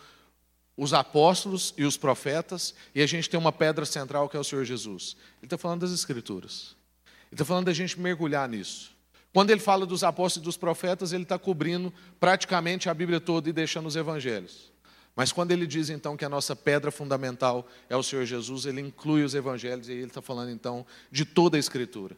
os 0.76 0.94
apóstolos 0.94 1.74
e 1.76 1.84
os 1.84 1.96
profetas, 1.96 2.74
e 2.94 3.02
a 3.02 3.06
gente 3.06 3.28
tem 3.28 3.40
uma 3.40 3.52
pedra 3.52 3.84
central 3.84 4.28
que 4.28 4.36
é 4.36 4.40
o 4.40 4.44
Senhor 4.44 4.64
Jesus. 4.64 5.16
Ele 5.38 5.46
está 5.46 5.58
falando 5.58 5.80
das 5.80 5.90
Escrituras. 5.90 6.76
Ele 7.26 7.34
está 7.34 7.44
falando 7.44 7.66
da 7.66 7.72
gente 7.72 7.98
mergulhar 7.98 8.48
nisso. 8.48 8.94
Quando 9.32 9.50
ele 9.50 9.60
fala 9.60 9.86
dos 9.86 10.02
apóstolos 10.02 10.42
e 10.42 10.44
dos 10.44 10.56
profetas, 10.56 11.12
ele 11.12 11.22
está 11.22 11.38
cobrindo 11.38 11.92
praticamente 12.18 12.88
a 12.88 12.94
Bíblia 12.94 13.20
toda 13.20 13.48
e 13.48 13.52
deixando 13.52 13.86
os 13.86 13.96
evangelhos. 13.96 14.72
Mas 15.14 15.32
quando 15.32 15.52
ele 15.52 15.66
diz 15.66 15.90
então 15.90 16.16
que 16.16 16.24
a 16.24 16.28
nossa 16.28 16.56
pedra 16.56 16.90
fundamental 16.90 17.66
é 17.88 17.96
o 17.96 18.02
Senhor 18.02 18.24
Jesus, 18.24 18.64
ele 18.66 18.80
inclui 18.80 19.22
os 19.22 19.34
evangelhos 19.34 19.88
e 19.88 19.92
ele 19.92 20.04
está 20.04 20.22
falando 20.22 20.50
então 20.50 20.86
de 21.10 21.24
toda 21.24 21.56
a 21.56 21.60
Escritura. 21.60 22.16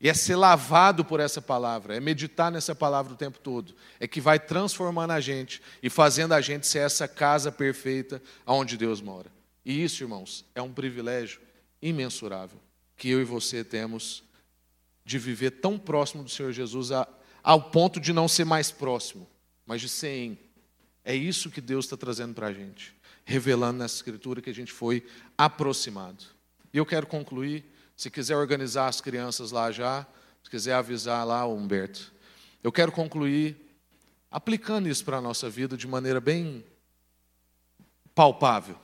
E 0.00 0.08
é 0.08 0.12
ser 0.12 0.36
lavado 0.36 1.04
por 1.04 1.20
essa 1.20 1.40
palavra, 1.40 1.96
é 1.96 2.00
meditar 2.00 2.50
nessa 2.50 2.74
palavra 2.74 3.14
o 3.14 3.16
tempo 3.16 3.38
todo, 3.38 3.74
é 3.98 4.06
que 4.06 4.20
vai 4.20 4.38
transformando 4.38 5.12
a 5.12 5.20
gente 5.20 5.62
e 5.82 5.88
fazendo 5.88 6.34
a 6.34 6.40
gente 6.40 6.66
ser 6.66 6.80
essa 6.80 7.08
casa 7.08 7.50
perfeita 7.50 8.20
onde 8.46 8.76
Deus 8.76 9.00
mora. 9.00 9.30
E 9.64 9.82
isso, 9.82 10.02
irmãos, 10.02 10.44
é 10.54 10.60
um 10.60 10.72
privilégio 10.72 11.40
imensurável 11.80 12.58
que 12.96 13.08
eu 13.08 13.20
e 13.20 13.24
você 13.24 13.64
temos 13.64 14.22
de 15.04 15.18
viver 15.18 15.50
tão 15.50 15.78
próximo 15.78 16.24
do 16.24 16.30
Senhor 16.30 16.52
Jesus 16.52 16.90
a, 16.90 17.06
ao 17.42 17.70
ponto 17.70 18.00
de 18.00 18.12
não 18.12 18.26
ser 18.26 18.44
mais 18.44 18.70
próximo, 18.70 19.28
mas 19.66 19.80
de 19.80 19.88
ser 19.88 20.08
em. 20.08 20.38
É 21.04 21.14
isso 21.14 21.50
que 21.50 21.60
Deus 21.60 21.84
está 21.84 21.96
trazendo 21.96 22.32
para 22.32 22.46
a 22.46 22.52
gente, 22.52 22.94
revelando 23.24 23.78
nessa 23.78 23.96
escritura 23.96 24.40
que 24.40 24.48
a 24.48 24.54
gente 24.54 24.72
foi 24.72 25.06
aproximado. 25.36 26.24
E 26.72 26.78
eu 26.78 26.86
quero 26.86 27.06
concluir, 27.06 27.64
se 27.94 28.10
quiser 28.10 28.36
organizar 28.36 28.88
as 28.88 29.02
crianças 29.02 29.50
lá 29.50 29.70
já, 29.70 30.06
se 30.42 30.48
quiser 30.48 30.74
avisar 30.74 31.26
lá 31.26 31.44
o 31.44 31.54
Humberto, 31.54 32.12
eu 32.62 32.72
quero 32.72 32.90
concluir 32.90 33.56
aplicando 34.30 34.88
isso 34.88 35.04
para 35.04 35.18
a 35.18 35.20
nossa 35.20 35.50
vida 35.50 35.76
de 35.76 35.86
maneira 35.86 36.20
bem 36.20 36.64
palpável. 38.14 38.78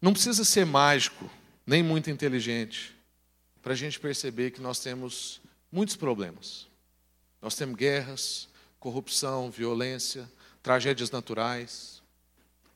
Não 0.00 0.12
precisa 0.12 0.44
ser 0.44 0.66
mágico, 0.66 1.30
nem 1.66 1.82
muito 1.82 2.10
inteligente 2.10 2.94
para 3.64 3.72
a 3.72 3.76
gente 3.76 3.98
perceber 3.98 4.50
que 4.50 4.60
nós 4.60 4.78
temos 4.78 5.40
muitos 5.72 5.96
problemas. 5.96 6.68
Nós 7.40 7.54
temos 7.54 7.76
guerras, 7.76 8.46
corrupção, 8.78 9.50
violência, 9.50 10.30
tragédias 10.62 11.10
naturais. 11.10 12.02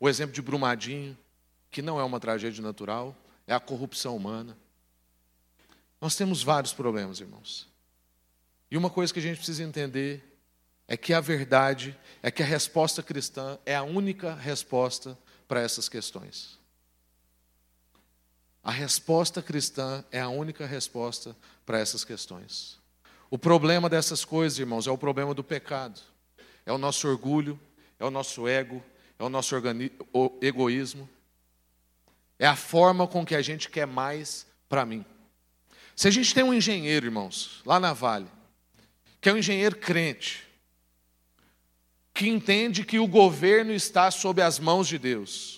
O 0.01 0.09
exemplo 0.09 0.35
de 0.35 0.41
Brumadinho, 0.41 1.17
que 1.71 1.83
não 1.83 2.01
é 2.01 2.05
uma 2.05 2.19
tragédia 2.19 2.63
natural, 2.63 3.15
é 3.47 3.53
a 3.53 3.61
corrupção 3.61 4.17
humana. 4.17 4.57
Nós 6.01 6.17
temos 6.17 6.43
vários 6.43 6.73
problemas, 6.73 7.21
irmãos. 7.21 7.69
E 8.71 8.77
uma 8.79 8.89
coisa 8.89 9.13
que 9.13 9.19
a 9.19 9.23
gente 9.23 9.37
precisa 9.37 9.63
entender 9.63 10.25
é 10.87 10.97
que 10.97 11.13
a 11.13 11.21
verdade 11.21 11.95
é 12.23 12.31
que 12.31 12.43
a 12.43 12.47
resposta 12.47 13.03
cristã 13.03 13.59
é 13.67 13.77
a 13.77 13.83
única 13.83 14.35
resposta 14.35 15.19
para 15.47 15.61
essas 15.61 15.87
questões. 15.87 16.58
A 18.63 18.71
resposta 18.71 19.41
cristã 19.41 20.05
é 20.11 20.21
a 20.21 20.29
única 20.29 20.67
resposta 20.67 21.37
para 21.65 21.79
essas 21.79 22.05
questões. 22.05 22.79
O 23.31 23.39
problema 23.39 23.89
dessas 23.89 24.25
coisas, 24.25 24.59
irmãos, 24.59 24.87
é 24.87 24.91
o 24.91 24.99
problema 24.99 25.35
do 25.35 25.45
pecado. 25.45 26.01
É 26.65 26.73
o 26.73 26.79
nosso 26.79 27.09
orgulho, 27.09 27.59
é 27.99 28.05
o 28.05 28.11
nosso 28.11 28.47
ego, 28.47 28.83
é 29.19 29.25
o 29.25 29.29
nosso 29.29 29.55
o 30.13 30.39
egoísmo. 30.41 31.09
É 32.39 32.47
a 32.47 32.57
forma 32.57 33.07
com 33.07 33.25
que 33.25 33.35
a 33.35 33.43
gente 33.43 33.69
quer 33.69 33.87
mais 33.87 34.47
para 34.69 34.87
mim. 34.87 35.05
Se 35.97 36.07
a 36.07 36.11
gente 36.11 36.33
tem 36.33 36.45
um 36.45 36.55
engenheiro, 36.55 37.07
irmãos, 37.07 37.61
lá 37.67 37.81
na 37.81 37.93
Vale, 37.93 38.29
que 39.21 39.29
é 39.29 39.33
um 39.33 39.39
engenheiro 39.39 39.77
crente, 39.77 40.47
que 42.15 42.29
entende 42.29 42.85
que 42.85 42.99
o 42.99 43.07
governo 43.07 43.73
está 43.73 44.11
sob 44.11 44.41
as 44.41 44.59
mãos 44.59 44.87
de 44.87 44.99
Deus, 44.99 45.58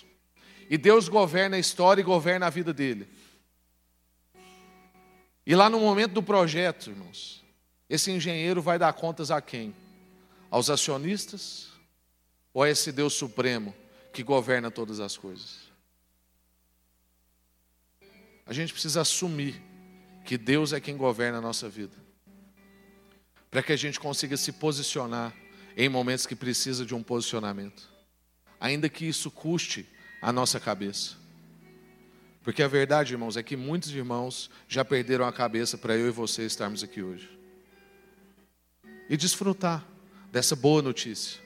e 0.71 0.77
Deus 0.77 1.09
governa 1.09 1.57
a 1.57 1.59
história 1.59 1.99
e 1.99 2.05
governa 2.05 2.47
a 2.47 2.49
vida 2.49 2.73
dele. 2.73 3.05
E 5.45 5.53
lá 5.53 5.69
no 5.69 5.81
momento 5.81 6.13
do 6.13 6.23
projeto, 6.23 6.91
irmãos, 6.91 7.43
esse 7.89 8.09
engenheiro 8.09 8.61
vai 8.61 8.79
dar 8.79 8.93
contas 8.93 9.31
a 9.31 9.41
quem? 9.41 9.75
Aos 10.49 10.69
acionistas 10.69 11.71
ou 12.53 12.63
a 12.63 12.69
esse 12.69 12.89
Deus 12.89 13.11
supremo 13.13 13.75
que 14.13 14.23
governa 14.23 14.71
todas 14.71 15.01
as 15.01 15.17
coisas? 15.17 15.69
A 18.45 18.53
gente 18.53 18.71
precisa 18.71 19.01
assumir 19.01 19.61
que 20.23 20.37
Deus 20.37 20.71
é 20.71 20.79
quem 20.79 20.95
governa 20.95 21.39
a 21.39 21.41
nossa 21.41 21.67
vida. 21.67 21.97
Para 23.49 23.61
que 23.61 23.73
a 23.73 23.77
gente 23.77 23.99
consiga 23.99 24.37
se 24.37 24.53
posicionar 24.53 25.35
em 25.75 25.89
momentos 25.89 26.25
que 26.25 26.35
precisa 26.35 26.85
de 26.85 26.95
um 26.95 27.03
posicionamento. 27.03 27.89
Ainda 28.57 28.87
que 28.87 29.05
isso 29.05 29.29
custe 29.29 29.85
a 30.21 30.31
nossa 30.31 30.59
cabeça. 30.59 31.15
Porque 32.43 32.63
a 32.63 32.67
verdade, 32.67 33.13
irmãos, 33.13 33.37
é 33.37 33.43
que 33.43 33.55
muitos 33.55 33.91
irmãos 33.91 34.49
já 34.67 34.83
perderam 34.83 35.25
a 35.25 35.33
cabeça 35.33 35.77
para 35.77 35.95
eu 35.95 36.07
e 36.07 36.11
você 36.11 36.45
estarmos 36.45 36.83
aqui 36.83 37.01
hoje. 37.01 37.29
E 39.09 39.15
desfrutar 39.15 39.85
dessa 40.31 40.55
boa 40.55 40.81
notícia. 40.81 41.39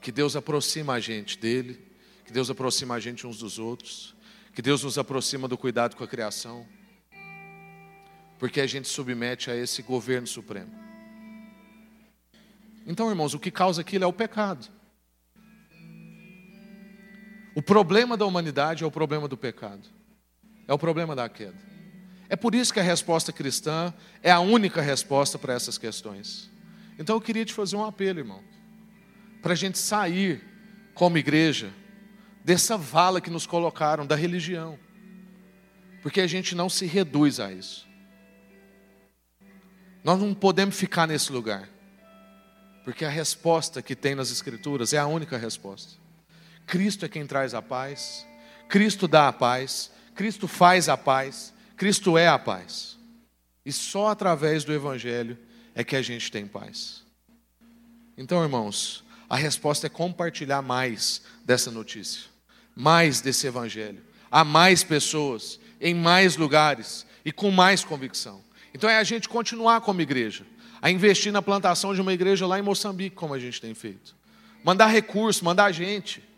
Que 0.00 0.12
Deus 0.12 0.36
aproxima 0.36 0.94
a 0.94 1.00
gente 1.00 1.38
dele, 1.38 1.80
que 2.24 2.32
Deus 2.32 2.50
aproxima 2.50 2.94
a 2.94 3.00
gente 3.00 3.26
uns 3.26 3.38
dos 3.38 3.58
outros, 3.58 4.14
que 4.54 4.62
Deus 4.62 4.84
nos 4.84 4.98
aproxima 4.98 5.48
do 5.48 5.56
cuidado 5.56 5.96
com 5.96 6.04
a 6.04 6.08
criação, 6.08 6.66
porque 8.38 8.60
a 8.60 8.66
gente 8.66 8.86
submete 8.88 9.50
a 9.50 9.56
esse 9.56 9.82
governo 9.82 10.26
supremo. 10.26 10.72
Então, 12.86 13.08
irmãos, 13.08 13.34
o 13.34 13.38
que 13.38 13.50
causa 13.50 13.80
aquilo 13.80 14.04
é 14.04 14.06
o 14.06 14.12
pecado. 14.12 14.68
O 17.58 17.62
problema 17.62 18.16
da 18.16 18.24
humanidade 18.24 18.84
é 18.84 18.86
o 18.86 18.90
problema 18.90 19.26
do 19.26 19.36
pecado, 19.36 19.82
é 20.68 20.72
o 20.72 20.78
problema 20.78 21.16
da 21.16 21.28
queda. 21.28 21.58
É 22.28 22.36
por 22.36 22.54
isso 22.54 22.72
que 22.72 22.78
a 22.78 22.84
resposta 22.84 23.32
cristã 23.32 23.92
é 24.22 24.30
a 24.30 24.38
única 24.38 24.80
resposta 24.80 25.36
para 25.40 25.54
essas 25.54 25.76
questões. 25.76 26.48
Então 27.00 27.16
eu 27.16 27.20
queria 27.20 27.44
te 27.44 27.52
fazer 27.52 27.74
um 27.74 27.84
apelo, 27.84 28.20
irmão, 28.20 28.44
para 29.42 29.54
a 29.54 29.56
gente 29.56 29.76
sair 29.76 30.40
como 30.94 31.18
igreja 31.18 31.72
dessa 32.44 32.76
vala 32.76 33.20
que 33.20 33.28
nos 33.28 33.44
colocaram 33.44 34.06
da 34.06 34.14
religião, 34.14 34.78
porque 36.00 36.20
a 36.20 36.28
gente 36.28 36.54
não 36.54 36.70
se 36.70 36.86
reduz 36.86 37.40
a 37.40 37.52
isso. 37.52 37.88
Nós 40.04 40.16
não 40.20 40.32
podemos 40.32 40.76
ficar 40.76 41.08
nesse 41.08 41.32
lugar, 41.32 41.68
porque 42.84 43.04
a 43.04 43.10
resposta 43.10 43.82
que 43.82 43.96
tem 43.96 44.14
nas 44.14 44.30
Escrituras 44.30 44.92
é 44.92 44.98
a 44.98 45.08
única 45.08 45.36
resposta. 45.36 46.06
Cristo 46.68 47.06
é 47.06 47.08
quem 47.08 47.26
traz 47.26 47.54
a 47.54 47.62
paz, 47.62 48.26
Cristo 48.68 49.08
dá 49.08 49.28
a 49.28 49.32
paz, 49.32 49.90
Cristo 50.14 50.46
faz 50.46 50.86
a 50.88 50.98
paz, 50.98 51.54
Cristo 51.78 52.18
é 52.18 52.28
a 52.28 52.38
paz. 52.38 52.98
E 53.64 53.72
só 53.72 54.08
através 54.08 54.64
do 54.64 54.72
Evangelho 54.72 55.38
é 55.74 55.82
que 55.82 55.96
a 55.96 56.02
gente 56.02 56.30
tem 56.30 56.46
paz. 56.46 57.02
Então, 58.18 58.42
irmãos, 58.42 59.02
a 59.30 59.36
resposta 59.36 59.86
é 59.86 59.90
compartilhar 59.90 60.60
mais 60.60 61.22
dessa 61.42 61.70
notícia, 61.70 62.24
mais 62.76 63.22
desse 63.22 63.46
Evangelho, 63.46 64.02
a 64.30 64.44
mais 64.44 64.84
pessoas, 64.84 65.58
em 65.80 65.94
mais 65.94 66.36
lugares 66.36 67.06
e 67.24 67.32
com 67.32 67.50
mais 67.50 67.82
convicção. 67.82 68.44
Então, 68.74 68.90
é 68.90 68.98
a 68.98 69.04
gente 69.04 69.26
continuar 69.26 69.80
como 69.80 70.02
igreja, 70.02 70.44
a 70.82 70.90
investir 70.90 71.32
na 71.32 71.40
plantação 71.40 71.94
de 71.94 72.00
uma 72.02 72.12
igreja 72.12 72.46
lá 72.46 72.58
em 72.58 72.62
Moçambique, 72.62 73.16
como 73.16 73.32
a 73.32 73.38
gente 73.38 73.58
tem 73.58 73.72
feito. 73.72 74.14
Mandar 74.62 74.88
recurso, 74.88 75.42
mandar 75.44 75.72
gente. 75.72 76.28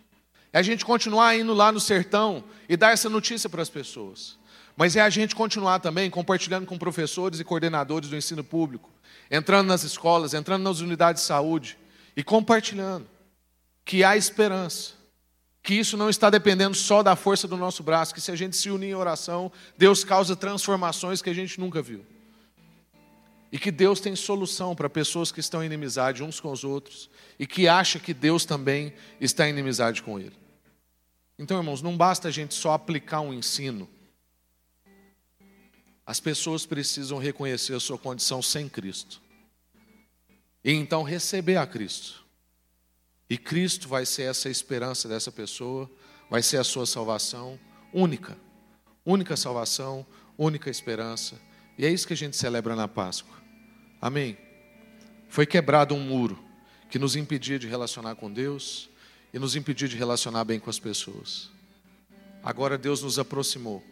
É 0.52 0.58
a 0.58 0.62
gente 0.62 0.84
continuar 0.84 1.36
indo 1.36 1.54
lá 1.54 1.70
no 1.70 1.80
sertão 1.80 2.42
e 2.68 2.76
dar 2.76 2.92
essa 2.92 3.08
notícia 3.08 3.48
para 3.48 3.62
as 3.62 3.70
pessoas. 3.70 4.38
Mas 4.76 4.96
é 4.96 5.00
a 5.00 5.10
gente 5.10 5.34
continuar 5.34 5.78
também 5.78 6.10
compartilhando 6.10 6.66
com 6.66 6.78
professores 6.78 7.38
e 7.38 7.44
coordenadores 7.44 8.08
do 8.08 8.16
ensino 8.16 8.42
público, 8.42 8.90
entrando 9.30 9.68
nas 9.68 9.84
escolas, 9.84 10.34
entrando 10.34 10.62
nas 10.62 10.80
unidades 10.80 11.22
de 11.22 11.26
saúde 11.28 11.78
e 12.16 12.22
compartilhando 12.22 13.06
que 13.84 14.02
há 14.02 14.16
esperança, 14.16 14.94
que 15.62 15.74
isso 15.74 15.96
não 15.96 16.08
está 16.08 16.30
dependendo 16.30 16.76
só 16.76 17.02
da 17.02 17.14
força 17.14 17.46
do 17.46 17.56
nosso 17.56 17.82
braço, 17.82 18.14
que 18.14 18.20
se 18.20 18.30
a 18.30 18.36
gente 18.36 18.56
se 18.56 18.70
unir 18.70 18.90
em 18.90 18.94
oração, 18.94 19.52
Deus 19.76 20.02
causa 20.02 20.34
transformações 20.34 21.20
que 21.20 21.30
a 21.30 21.34
gente 21.34 21.60
nunca 21.60 21.82
viu. 21.82 22.04
E 23.52 23.58
que 23.58 23.70
Deus 23.70 23.98
tem 24.00 24.14
solução 24.14 24.76
para 24.76 24.88
pessoas 24.88 25.32
que 25.32 25.40
estão 25.40 25.62
em 25.62 25.66
inimizade 25.66 26.22
uns 26.22 26.38
com 26.38 26.52
os 26.52 26.62
outros 26.62 27.10
e 27.38 27.46
que 27.46 27.66
acham 27.66 28.00
que 28.00 28.14
Deus 28.14 28.44
também 28.44 28.92
está 29.20 29.46
em 29.46 29.50
inimizade 29.50 30.02
com 30.02 30.18
ele. 30.20 30.36
Então, 31.38 31.56
irmãos, 31.56 31.82
não 31.82 31.96
basta 31.96 32.28
a 32.28 32.30
gente 32.30 32.54
só 32.54 32.72
aplicar 32.72 33.20
um 33.22 33.32
ensino. 33.32 33.88
As 36.06 36.20
pessoas 36.20 36.66
precisam 36.66 37.18
reconhecer 37.18 37.74
a 37.74 37.80
sua 37.80 37.98
condição 37.98 38.42
sem 38.42 38.68
Cristo. 38.68 39.20
E 40.62 40.72
então 40.72 41.02
receber 41.02 41.56
a 41.56 41.66
Cristo. 41.66 42.24
E 43.28 43.38
Cristo 43.38 43.88
vai 43.88 44.04
ser 44.04 44.24
essa 44.24 44.50
esperança 44.50 45.08
dessa 45.08 45.32
pessoa, 45.32 45.90
vai 46.28 46.42
ser 46.42 46.58
a 46.58 46.64
sua 46.64 46.84
salvação 46.84 47.58
única. 47.92 48.36
Única 49.06 49.36
salvação, 49.36 50.06
única 50.36 50.68
esperança. 50.68 51.40
E 51.78 51.86
é 51.86 51.90
isso 51.90 52.06
que 52.06 52.12
a 52.12 52.16
gente 52.16 52.36
celebra 52.36 52.76
na 52.76 52.86
Páscoa. 52.86 53.39
Amém? 54.00 54.36
Foi 55.28 55.46
quebrado 55.46 55.94
um 55.94 56.00
muro 56.00 56.38
que 56.90 56.98
nos 56.98 57.16
impedia 57.16 57.58
de 57.58 57.66
relacionar 57.66 58.14
com 58.16 58.32
Deus, 58.32 58.90
e 59.32 59.38
nos 59.38 59.56
impedir 59.56 59.88
de 59.88 59.96
relacionar 59.96 60.44
bem 60.44 60.58
com 60.58 60.70
as 60.70 60.78
pessoas. 60.78 61.50
Agora 62.42 62.76
Deus 62.76 63.02
nos 63.02 63.18
aproximou. 63.18 63.82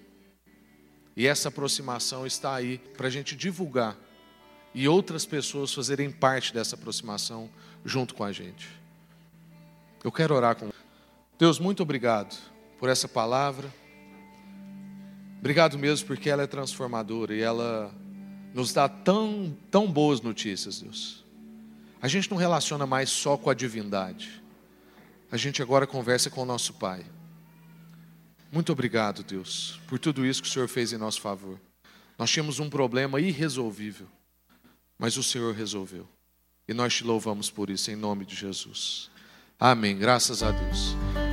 E 1.17 1.27
essa 1.27 1.49
aproximação 1.49 2.27
está 2.27 2.55
aí 2.55 2.79
para 2.97 3.09
a 3.09 3.11
gente 3.11 3.37
divulgar 3.37 3.97
e 4.75 4.87
outras 4.87 5.25
pessoas 5.25 5.73
fazerem 5.73 6.11
parte 6.11 6.53
dessa 6.55 6.77
aproximação 6.77 7.51
junto 7.85 8.15
com 8.15 8.23
a 8.23 8.33
gente. 8.33 8.69
Eu 10.03 10.13
quero 10.13 10.35
orar 10.35 10.55
com 10.55 10.71
Deus, 11.39 11.59
muito 11.59 11.83
obrigado 11.83 12.37
por 12.79 12.89
essa 12.89 13.09
palavra. 13.09 13.73
Obrigado 15.39 15.79
mesmo 15.79 16.07
porque 16.07 16.31
ela 16.31 16.43
é 16.43 16.47
transformadora 16.47 17.35
e 17.35 17.41
ela 17.41 17.93
nos 18.59 18.73
dá 18.73 18.89
tão, 18.89 19.57
tão 19.71 19.91
boas 19.91 20.21
notícias, 20.21 20.81
Deus. 20.81 21.25
A 22.03 22.09
gente 22.09 22.31
não 22.31 22.37
relaciona 22.37 22.87
mais 22.87 23.09
só 23.09 23.37
com 23.37 23.49
a 23.49 23.55
divindade 23.55 24.39
a 25.31 25.37
gente 25.37 25.63
agora 25.63 25.87
conversa 25.87 26.31
com 26.31 26.43
o 26.43 26.47
nosso 26.47 26.75
Pai. 26.75 27.05
Muito 28.51 28.73
obrigado, 28.73 29.23
Deus, 29.23 29.79
por 29.87 29.99
tudo 29.99 30.25
isso 30.25 30.43
que 30.43 30.49
o 30.49 30.51
Senhor 30.51 30.69
fez 30.69 30.93
em 30.93 30.97
nosso 30.97 31.21
favor. 31.21 31.61
Nós 32.19 32.31
tínhamos 32.31 32.59
um 32.59 32.71
problema 32.71 33.21
irresolvível, 33.21 34.09
mas 34.99 35.17
o 35.17 35.23
Senhor 35.23 35.55
resolveu. 35.55 36.09
E 36.67 36.73
nós 36.73 36.95
te 36.95 37.05
louvamos 37.05 37.51
por 37.51 37.69
isso, 37.69 37.91
em 37.91 37.97
nome 37.97 38.25
de 38.25 38.35
Jesus. 38.35 39.11
Amém. 39.61 39.97
Graças 39.97 40.43
a 40.43 40.51
Deus. 40.51 41.28